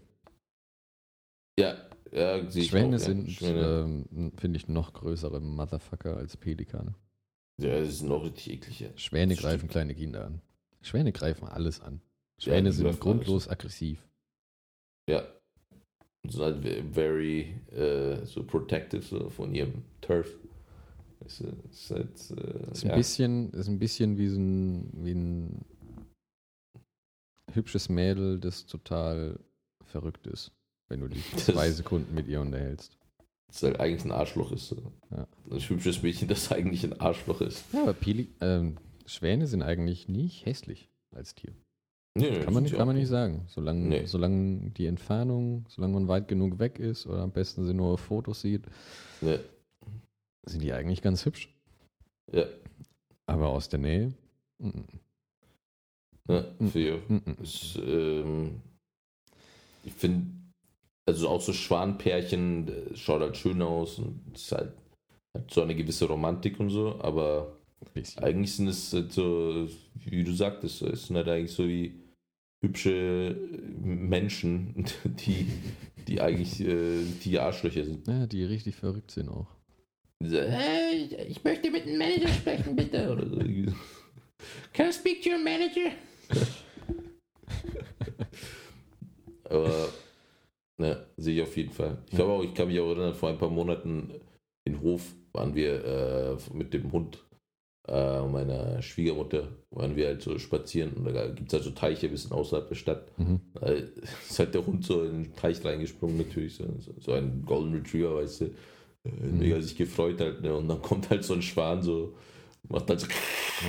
[1.60, 1.76] Ja,
[2.12, 3.00] ja Schwäne auch, ja.
[3.00, 4.06] sind, Schwäne.
[4.10, 6.96] ähm, finde ich, noch größere Motherfucker als Pelikane.
[7.60, 8.80] ja, das ist noch richtig eklig.
[8.80, 8.90] Ja.
[8.96, 9.72] Schwäne Das greifen stimmt.
[9.72, 10.42] kleine Kinder an.
[10.82, 12.02] Schwäne greifen alles an.
[12.40, 14.07] Ja, Schwäne sind grundlos aggressiv.
[15.10, 15.26] Ja.
[16.28, 20.36] Sind halt ve- very äh, so protective so von ihrem Turf.
[21.22, 22.96] Weißt du, ist halt, äh, Ist ein ja.
[22.96, 25.66] bisschen, ist ein bisschen wie so ein, wie ein
[27.54, 29.40] hübsches Mädel, das total
[29.86, 30.52] verrückt ist,
[30.90, 32.98] wenn du dich zwei Sekunden mit ihr unterhältst.
[33.48, 34.68] Das halt eigentlich ein Arschloch ist.
[34.68, 34.92] So.
[35.12, 35.26] Ja.
[35.50, 37.64] Ein hübsches Mädchen, das eigentlich ein Arschloch ist.
[37.74, 41.54] Ja, aber Peli ähm, Schwäne sind eigentlich nicht hässlich als Tier.
[42.18, 43.46] Nee, nee, Kann man, nicht, kann man nicht sagen.
[43.48, 44.06] Solange, Nee.
[44.06, 48.42] solange die Entfernung, solange man weit genug weg ist oder am besten sie nur Fotos
[48.42, 48.64] sieht,
[49.22, 49.38] Ja,
[50.46, 51.54] sind die eigentlich ganz hübsch.
[52.32, 52.46] ja,
[53.28, 54.14] Aber aus der Nähe?
[54.60, 54.70] mm,
[56.30, 57.02] ja, für.
[57.42, 58.62] Ist, ähm,
[59.84, 60.28] ich finde,
[61.08, 64.74] also auch so Schwanpärchen äh, schaut halt schön aus und ist halt,
[65.36, 67.58] hat so eine gewisse Romantik und so, aber
[67.94, 68.24] Bisschen.
[68.24, 71.94] eigentlich sind es halt so, wie du sagtest, es sind halt eigentlich so wie
[72.62, 73.36] hübsche
[73.82, 75.48] Menschen, die,
[76.08, 78.08] die eigentlich äh, die Arschlöcher sind.
[78.08, 79.48] Ja, die richtig verrückt sind auch.
[80.20, 83.12] Hey, ich möchte mit dem Manager sprechen, bitte.
[83.12, 83.38] Oder so.
[84.74, 85.92] Can I speak to your manager?
[89.44, 89.90] Aber,
[90.78, 91.98] ne, sehe ich auf jeden Fall.
[92.10, 94.12] Ich glaube auch, ich kann mich auch erinnern, vor ein paar Monaten
[94.66, 97.24] in Hof waren wir äh, mit dem Hund
[97.88, 102.08] äh, meiner Schwiegermutter, waren wir halt so spazieren und da gibt es halt so Teiche
[102.08, 103.18] ein bisschen außerhalb der Stadt.
[103.18, 103.40] Mhm.
[103.54, 103.68] Da
[104.30, 106.56] ist halt der Hund so in den Teich reingesprungen, natürlich.
[106.56, 106.66] So,
[107.00, 108.46] so ein Golden Retriever, weißt du.
[108.46, 108.50] Äh,
[109.10, 109.40] Mhm.
[109.40, 110.54] Mega sich gefreut halt, ne?
[110.54, 112.14] Und dann kommt halt so ein Schwan, so,
[112.68, 113.08] macht halt so,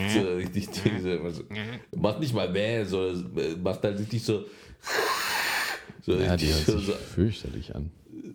[0.08, 1.42] so richtig, so, so,
[1.96, 4.46] macht nicht mal mehr, so, äh, macht halt richtig so,
[6.02, 7.90] so, Ja, die richtig, hört so, sich fürchterlich an.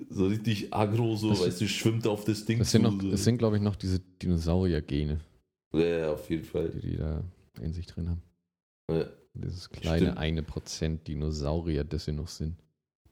[0.09, 3.09] so richtig aggro, so, Das- weißt du, schwimmt auf das Ding Das sind, noch, so.
[3.11, 5.19] das sind glaube ich, noch diese Dinosaurier-Gene,
[5.73, 6.69] ja, auf jeden Fall.
[6.69, 7.23] die die da
[7.61, 8.21] in sich drin haben.
[8.91, 9.05] Ja.
[9.35, 10.17] Dieses kleine Stimmt.
[10.19, 12.55] eine Prozent Dinosaurier, das sie noch sind.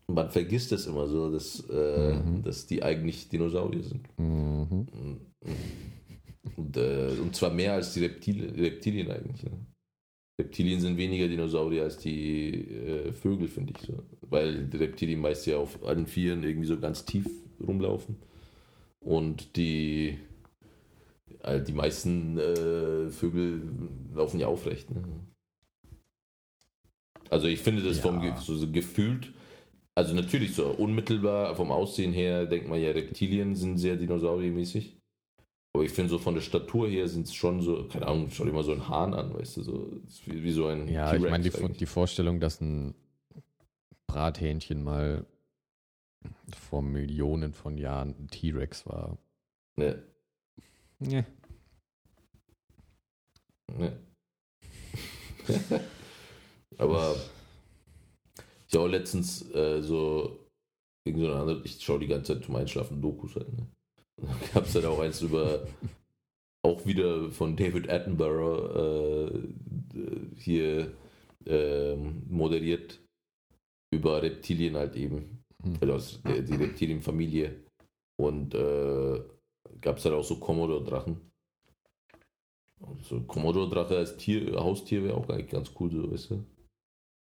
[0.07, 2.43] Man vergisst das immer so, dass, äh, Mhm.
[2.43, 4.07] dass die eigentlich Dinosaurier sind.
[4.19, 4.87] Mhm.
[6.57, 9.43] Und, äh, und zwar mehr als die Reptilien, Reptilien eigentlich.
[9.43, 9.51] Ne?
[10.39, 14.03] Reptilien sind weniger Dinosaurier als die äh, Vögel, finde ich so.
[14.21, 17.27] Weil die Reptilien meist ja auf allen Vieren irgendwie so ganz tief
[17.65, 18.15] rumlaufen.
[18.99, 20.17] Und die,
[21.43, 23.61] äh, die meisten äh, Vögel
[24.13, 24.89] laufen ja aufrecht.
[24.91, 25.03] Ne?
[27.29, 28.03] Also ich finde das Ja.
[28.03, 29.31] vom Ge so, so gefühlt,
[29.95, 34.97] also natürlich so unmittelbar vom Aussehen her denkt man ja, Reptilien sind sehr dinosauriermäßig.
[35.73, 38.43] Aber ich finde so von der Statur her sind es schon so, keine Ahnung, schau
[38.43, 41.21] dir mal so einen Hahn an, weißt du, so wie, wie so ein Ja, ich
[41.21, 42.93] meine, die, die Vorstellung, dass ein
[44.07, 45.25] Brathähnchen mal
[46.53, 49.17] vor Millionen von Jahren ein T-Rex war,
[49.77, 50.03] Ne,
[51.01, 51.25] Nee.
[53.77, 53.97] ne.
[56.77, 57.15] Aber
[58.67, 60.39] ich habe auch letztens äh, so
[61.05, 63.67] irgend so eine andere, ich schaue die ganze Zeit zum Einschlafen Dokus halt, ne?
[64.17, 65.67] Und dann gab es halt auch eins über,
[66.63, 69.39] auch wieder von David Attenborough äh,
[70.35, 70.93] hier
[71.47, 72.99] ähm, moderiert
[73.91, 75.43] über Reptilien halt eben.
[75.63, 75.77] Hm.
[75.81, 77.63] Also aus der, die Reptilienfamilie.
[78.19, 79.19] Und äh,
[79.81, 81.19] gab es halt auch so Komodo-Drachen.
[82.79, 86.45] Und so Komodo-Drache als Tier, Haustier wäre auch eigentlich ganz cool, so weißt du.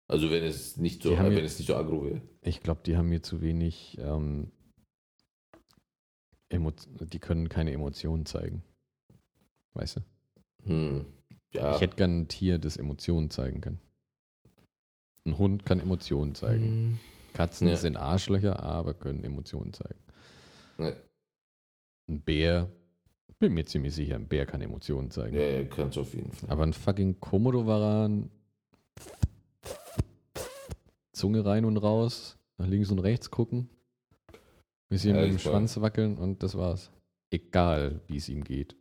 [0.09, 2.23] Also wenn es nicht so, wenn ja- es nicht so aggro wäre.
[2.43, 3.97] Ich glaube, die haben mir zu wenig.
[3.99, 4.51] Ähm,
[6.51, 8.63] die können keine Emotionen zeigen.
[9.73, 10.01] Weißt du?
[10.65, 11.07] Hm.
[11.53, 11.75] Ja.
[11.75, 13.79] Ich hätte gern ein Tier, das Emotionen zeigen kann.
[15.25, 16.65] Ein Hund kann Emotionen zeigen.
[16.65, 16.99] Hm.
[17.33, 17.77] Katzen Ja.
[17.77, 19.99] sind Arschlöcher, aber können Emotionen zeigen.
[20.79, 20.93] Ja,
[22.09, 22.71] Ein Bär,
[23.39, 25.37] bin mir ziemlich sicher, ein Bär kann Emotionen zeigen.
[25.37, 26.51] ja, ja kannst auf jeden Fall.
[26.51, 28.31] Aber ein fucking Komodo-Varan,
[31.13, 33.69] Zunge rein und raus, nach links und rechts gucken,
[34.89, 36.91] bisschen Ja, mit dem ich war- Schwanz wackeln und das war's.
[37.31, 38.77] Egal, wie es ihm geht.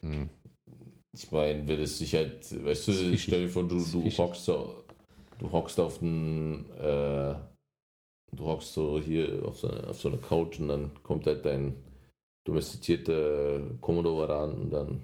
[0.00, 0.28] Hm.
[1.12, 3.22] Ich meine, wenn es sich halt, weißt du, fischig.
[3.22, 4.84] stell dir vor, du, du hockst so,
[5.38, 7.34] du hockst auf den, äh,
[8.36, 11.74] du hockst so hier auf so, auf so einer Couch und dann kommt halt dein
[12.48, 15.02] domestizierter Komodo-Varan und dann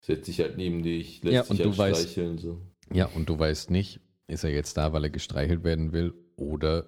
[0.00, 2.38] setzt sich halt neben dich, lässt Ja, sich und halt du weißt- streicheln.
[2.38, 2.60] So.
[2.92, 6.86] Ja, und du weißt nicht, ist er jetzt da, weil er gestreichelt werden will oder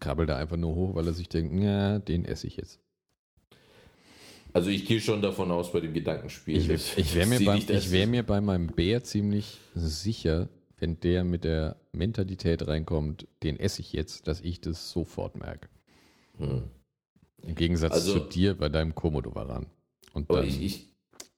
[0.00, 2.80] krabbelt er einfach nur hoch, weil er sich denkt, ja, den esse ich jetzt.
[4.54, 6.56] Also ich gehe schon davon aus bei dem Gedankenspiel.
[6.58, 10.48] Ich, dass- ich wäre mir, beim- ich wär mir bei meinem Bär ziemlich sicher,
[10.78, 15.68] wenn der mit der Mentalität reinkommt, den esse ich jetzt, dass ich das sofort merke.
[16.38, 16.64] Hm.
[17.46, 19.66] Im Gegensatz Also- zu dir bei deinem Komodo-Varan.
[20.14, 20.88] Und dann, ich, ich,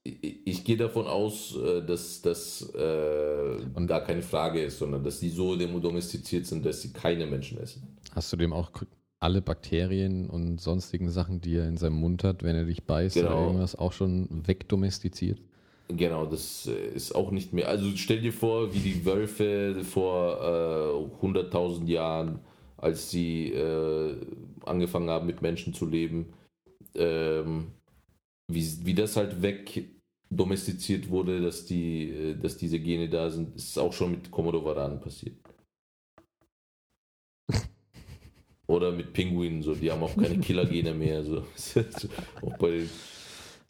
[0.03, 5.19] ich, ich gehe davon aus, äh, dass das äh, gar keine Frage ist, sondern dass
[5.19, 7.83] die so domestiziert sind, dass sie keine Menschen essen.
[8.13, 8.71] hast du dem auch
[9.19, 13.17] alle Bakterien und sonstigen Sachen, die er in seinem Mund hat, wenn er dich beißt
[13.17, 13.45] oder Genau.
[13.47, 15.39] irgendwas, auch schon wegdomestiziert?
[15.87, 17.69] Genau, das äh, ist auch nicht mehr.
[17.69, 22.39] Also stell dir vor, wie die Wölfe vor äh, 100.000 Jahren,
[22.85, 24.15] als sie äh,
[24.63, 26.31] angefangen haben, mit Menschen zu leben,
[26.93, 27.71] ähm,
[28.47, 29.89] wie, wie das halt weg
[30.29, 34.99] domestiziert wurde, dass, die, äh, dass diese Gene da sind, ist auch schon mit Komodo-Varanen
[34.99, 35.35] passiert.
[38.67, 41.23] Oder mit Pinguinen, so, die haben auch keine Killergene mehr.
[41.23, 41.37] So.
[42.43, 42.83] auch bei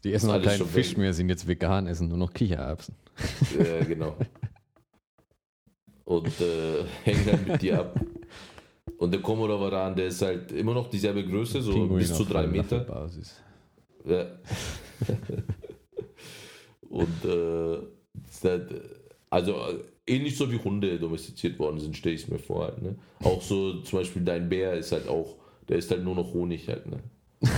[0.03, 0.97] Die essen auch keinen Fisch weg.
[0.97, 2.95] mehr, sind jetzt vegan, essen nur noch Kichererbsen.
[3.57, 4.17] Ja, genau.
[6.03, 7.97] Und äh, hängen dann mit dir ab.
[8.97, 12.23] Und der Komodo Varan, der ist halt immer noch dieselbe Größe, so Pinguin bis zu
[12.23, 12.85] drei Meter.
[12.85, 13.41] Falafelbasis.
[14.05, 14.25] Ja.
[16.89, 17.77] Und äh,
[18.43, 18.81] halt,
[19.29, 22.65] also äh, ähnlich so wie Hunde domestiziert worden sind, stelle ich es mir vor.
[22.65, 22.95] Halt, ne?
[23.23, 25.35] Auch so zum Beispiel dein Bär ist halt auch,
[25.67, 26.85] der ist halt nur noch Honig halt.
[26.85, 26.99] Ne?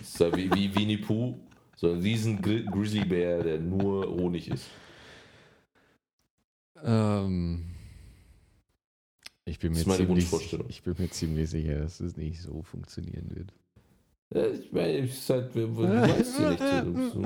[0.00, 1.38] ist halt wie, wie Winnie Pooh,
[1.76, 4.66] so ein riesen Gri Grizzlybär, der nur Honig ist.
[6.82, 7.75] Ähm,
[9.46, 10.66] ich bin Das mir ist meine ziemlich, Wunschvorstellung.
[10.68, 13.52] ich bin mir ziemlich sicher, dass es nicht so funktionieren wird.
[14.60, 16.50] Ich meine, es ist halt, du weißt ja
[16.82, 17.12] nicht.
[17.12, 17.20] so.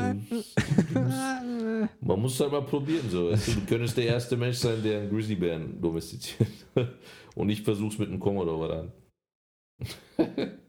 [2.02, 3.08] Man muss halt mal probieren.
[3.08, 3.30] So.
[3.30, 6.50] Weißt du, du könntest der erste Mensch sein, der einen Grizzlybären domestiziert.
[7.34, 8.92] Und ich versuch's mit einem Commodore
[10.18, 10.28] dann.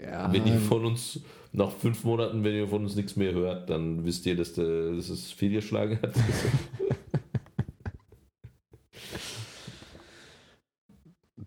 [0.00, 1.20] Ja, Wenn ihr von uns,
[1.52, 4.92] nach fünf Monaten, wenn ihr von uns nichts mehr hört, dann wisst ihr, dass, der,
[4.92, 6.14] dass es fehlgeschlagen hat.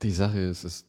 [0.04, 0.86] die Sache ist, es,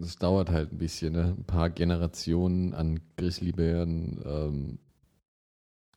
[0.00, 1.12] es dauert halt ein bisschen.
[1.12, 1.34] Ne?
[1.38, 4.78] Ein paar Generationen an Grizzlybären ähm,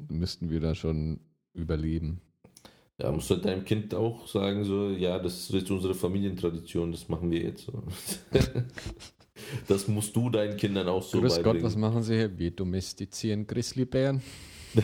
[0.07, 1.19] müssten wir da schon
[1.53, 2.21] überleben.
[3.01, 6.91] Ja, musst du halt deinem Kind auch sagen, so, ja, das ist jetzt unsere Familientradition,
[6.91, 7.83] das machen wir jetzt so.
[9.67, 11.65] Das musst du deinen Kindern auch so Grüß Gott, beibringen.
[11.65, 12.37] was machen Sie hier?
[12.37, 14.21] Wir domestizieren Grizzlybären.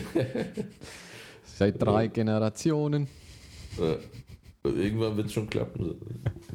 [1.44, 3.06] Seit drei Generationen.
[3.78, 3.96] Ja.
[4.74, 5.96] Irgendwann wird es schon klappen.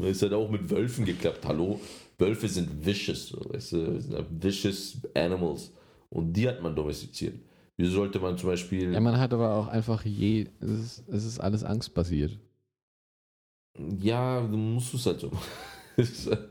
[0.01, 1.45] Es hat auch mit Wölfen geklappt.
[1.45, 1.79] Hallo?
[2.17, 3.33] Wölfe sind vicious.
[3.49, 3.99] Weißt du?
[4.01, 5.71] sind vicious animals.
[6.09, 7.35] Und die hat man domestiziert.
[7.77, 8.93] Wieso sollte man zum Beispiel.
[8.93, 12.37] Ja, man hat aber auch einfach je, es ist, es ist alles angstbasiert.
[13.99, 15.31] Ja, du musst es halt so.
[15.97, 16.49] Es ist halt-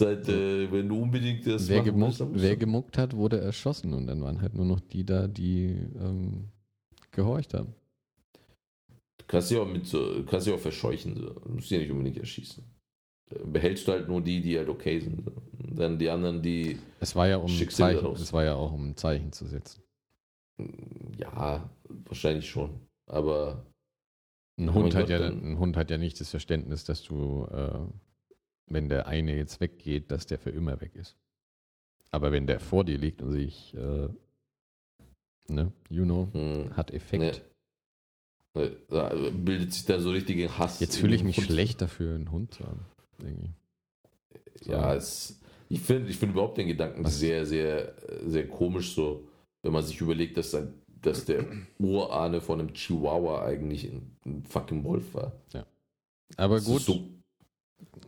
[0.00, 3.92] halt, äh, wenn du unbedingt das Wer machen gemuckt, willst, wer gemuckt hat, wurde erschossen
[3.92, 6.44] und dann waren halt nur noch die da, die ähm,
[7.10, 7.74] gehorcht haben.
[9.32, 11.16] Du kannst sie auch mit so, du kannst sie auch verscheuchen.
[11.16, 11.30] So.
[11.30, 12.62] Du musst sie ja nicht unbedingt erschießen.
[13.46, 15.26] behältst du halt nur die, die halt okay sind.
[15.26, 18.72] Und dann die anderen, die, Es war ja um du Zeichen, es war ja auch
[18.74, 19.82] um ein Zeichen zu setzen.
[21.16, 22.78] ja, wahrscheinlich schon.
[23.06, 23.64] Aber
[24.58, 27.46] Ein Oh Hund, hat Gott, ja, ein Hund hat ja nicht das Verständnis, dass du,
[27.50, 27.78] äh,
[28.66, 31.16] wenn der eine jetzt weggeht, dass der für immer weg ist.
[32.10, 34.10] Aber wenn der vor dir liegt und sich, äh,
[35.48, 37.38] ne, you know, hm, hat Effekt.
[37.38, 37.51] äh,
[38.54, 40.80] da bildet sich da so richtige Hass.
[40.80, 41.46] Jetzt fühle ich mich Hund.
[41.46, 42.80] schlecht dafür, einen Hund zu haben.
[43.20, 43.50] Irgendwie.
[44.64, 47.94] Ja, es, ich finde ich find überhaupt den Gedanken Was- sehr, sehr,
[48.26, 49.26] sehr komisch, so,
[49.62, 51.46] wenn man sich überlegt, dass, ein, dass der
[51.78, 55.32] Urahne von einem Chihuahua eigentlich ein, ein fucking Wolf war.
[56.36, 57.08] Aber Das gut, So,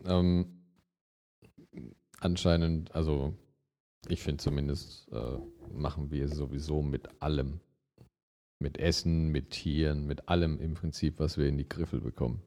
[0.05, 0.45] ähm,
[2.19, 3.33] anscheinend, also
[4.07, 5.37] ich finde zumindest, äh,
[5.73, 7.59] machen wir sowieso mit allem.
[8.59, 12.41] Mit Essen, mit Tieren, mit allem im Prinzip, was wir in die Griffel bekommen.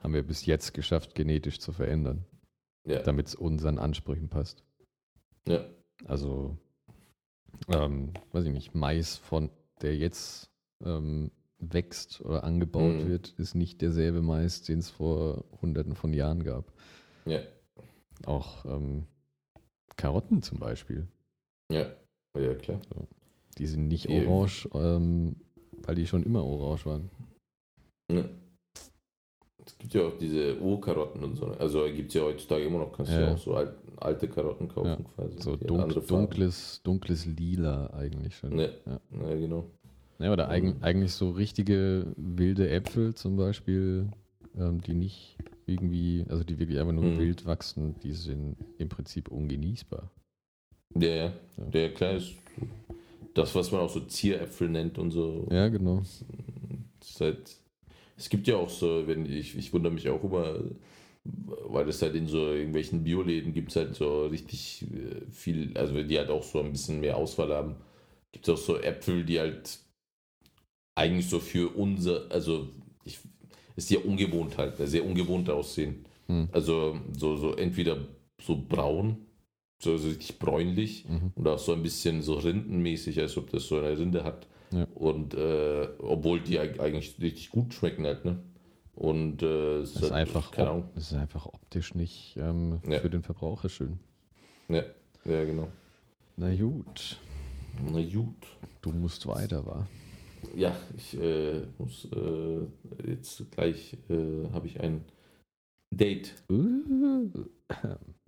[0.00, 2.24] Haben wir bis jetzt geschafft, genetisch zu verändern,
[2.86, 4.64] ja, damit es unseren Ansprüchen passt.
[5.48, 5.64] ja,
[6.04, 6.56] Also,
[7.68, 9.50] ähm, weiß ich nicht, Mais, von
[9.80, 10.50] der jetzt
[10.84, 13.08] ähm, wächst oder angebaut Mhm.
[13.08, 16.72] wird, ist nicht derselbe Mais, den es vor hunderten von Jahren gab.
[17.24, 17.40] ja,
[18.26, 19.06] Auch ähm,
[19.96, 21.08] Karotten zum Beispiel.
[21.72, 21.90] ja,
[22.36, 22.80] ja, klar.
[23.58, 25.36] Die sind nicht Die- orange, ähm,
[25.84, 27.10] weil die schon immer orange waren.
[28.10, 28.24] Ja.
[29.64, 31.46] Es gibt ja auch diese Urkarotten und so.
[31.46, 33.34] Also gibt es ja heutzutage immer noch, kannst du Ja.
[33.34, 35.10] auch so alt, alte Karotten kaufen Ja.
[35.14, 35.42] quasi.
[35.42, 36.24] So Die dunk, andere Farben.
[36.26, 38.54] dunkles, dunkles Lila eigentlich schon.
[38.56, 38.72] Ne.
[38.86, 39.00] Ja.
[39.28, 39.64] Ja, genau.
[40.20, 40.82] Ja, oder eigen, Mhm.
[40.82, 44.08] eigentlich so richtige wilde Äpfel zum Beispiel,
[44.56, 45.36] ähm, die nicht
[45.66, 47.18] irgendwie, also die wirklich einfach nur Mhm.
[47.18, 50.10] wild wachsen, die sind im Prinzip ungenießbar.
[50.98, 51.08] Ja.
[51.26, 51.32] Ja.
[51.72, 52.34] Der klar ist
[53.34, 55.46] das, was man auch so Zieräpfel nennt und so.
[55.50, 56.02] Ja, genau.
[57.20, 57.56] Halt,
[58.16, 60.60] es gibt ja auch so, wenn ich, ich wundere mich auch immer,
[61.24, 66.02] weil es halt in so irgendwelchen Bioläden gibt es halt so richtig äh, viel, also
[66.02, 67.76] die halt auch so ein bisschen mehr Auswahl haben,
[68.32, 69.78] gibt es auch so Äpfel, die halt
[70.94, 72.68] eigentlich so für unser, also
[73.04, 73.18] ich,
[73.76, 76.04] ist ja ungewohnt halt, sehr ungewohnt aussehen.
[76.26, 76.48] Hm.
[76.52, 77.98] Also so, so entweder
[78.40, 79.27] so braun,
[79.80, 81.32] so, so richtig bräunlich Mhm.
[81.36, 84.46] und auch so ein bisschen so rindenmäßig, als ob das so eine Rinde hat.
[84.72, 84.86] Ja.
[84.94, 88.38] Und äh, obwohl die eig- eigentlich richtig gut schmecken halt, ne?
[88.94, 90.88] Und äh, es ist, halt, einfach, keine Ahnung.
[90.96, 92.98] das ist einfach optisch nicht ähm, Ja.
[92.98, 94.00] für den Verbraucher schön.
[94.68, 94.82] Ja,
[95.24, 95.68] ja, genau.
[96.36, 97.16] Na gut,
[97.92, 98.34] Na gut.
[98.82, 99.86] du musst weiter, wa?
[100.56, 105.04] Ja, ich äh, muss äh, jetzt gleich äh, habe ich ein
[105.94, 107.30] Date Uh,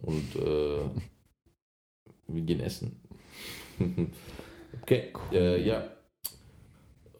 [0.02, 0.78] und äh,
[2.34, 3.00] wir gehen essen.
[4.82, 5.84] okay, äh, ja.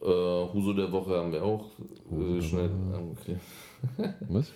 [0.01, 3.41] Äh, Huso der Woche haben wir auch äh, schnell abgeklärt.
[4.29, 4.53] Was?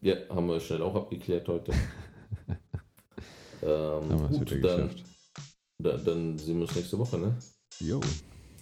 [0.00, 1.72] Ja, haben wir schnell auch abgeklärt heute.
[3.62, 4.90] ähm, Haben gut, wieder dann,
[5.78, 7.36] dann, dann sehen wir uns nächste Woche, ne?
[7.80, 8.00] Jo,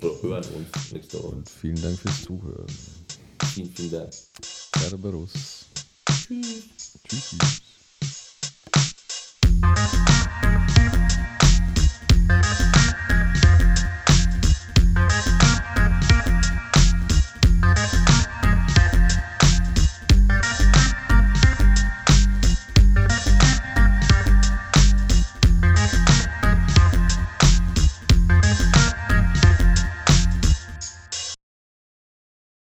[0.00, 1.36] Oder hören uns nächste Woche.
[1.36, 2.66] und vielen Dank fürs Zuhören.
[3.54, 4.12] Vielen, vielen Dank.
[4.42, 5.66] Cerberus.
[6.06, 7.00] Tschüss.
[7.08, 7.62] Tschüss.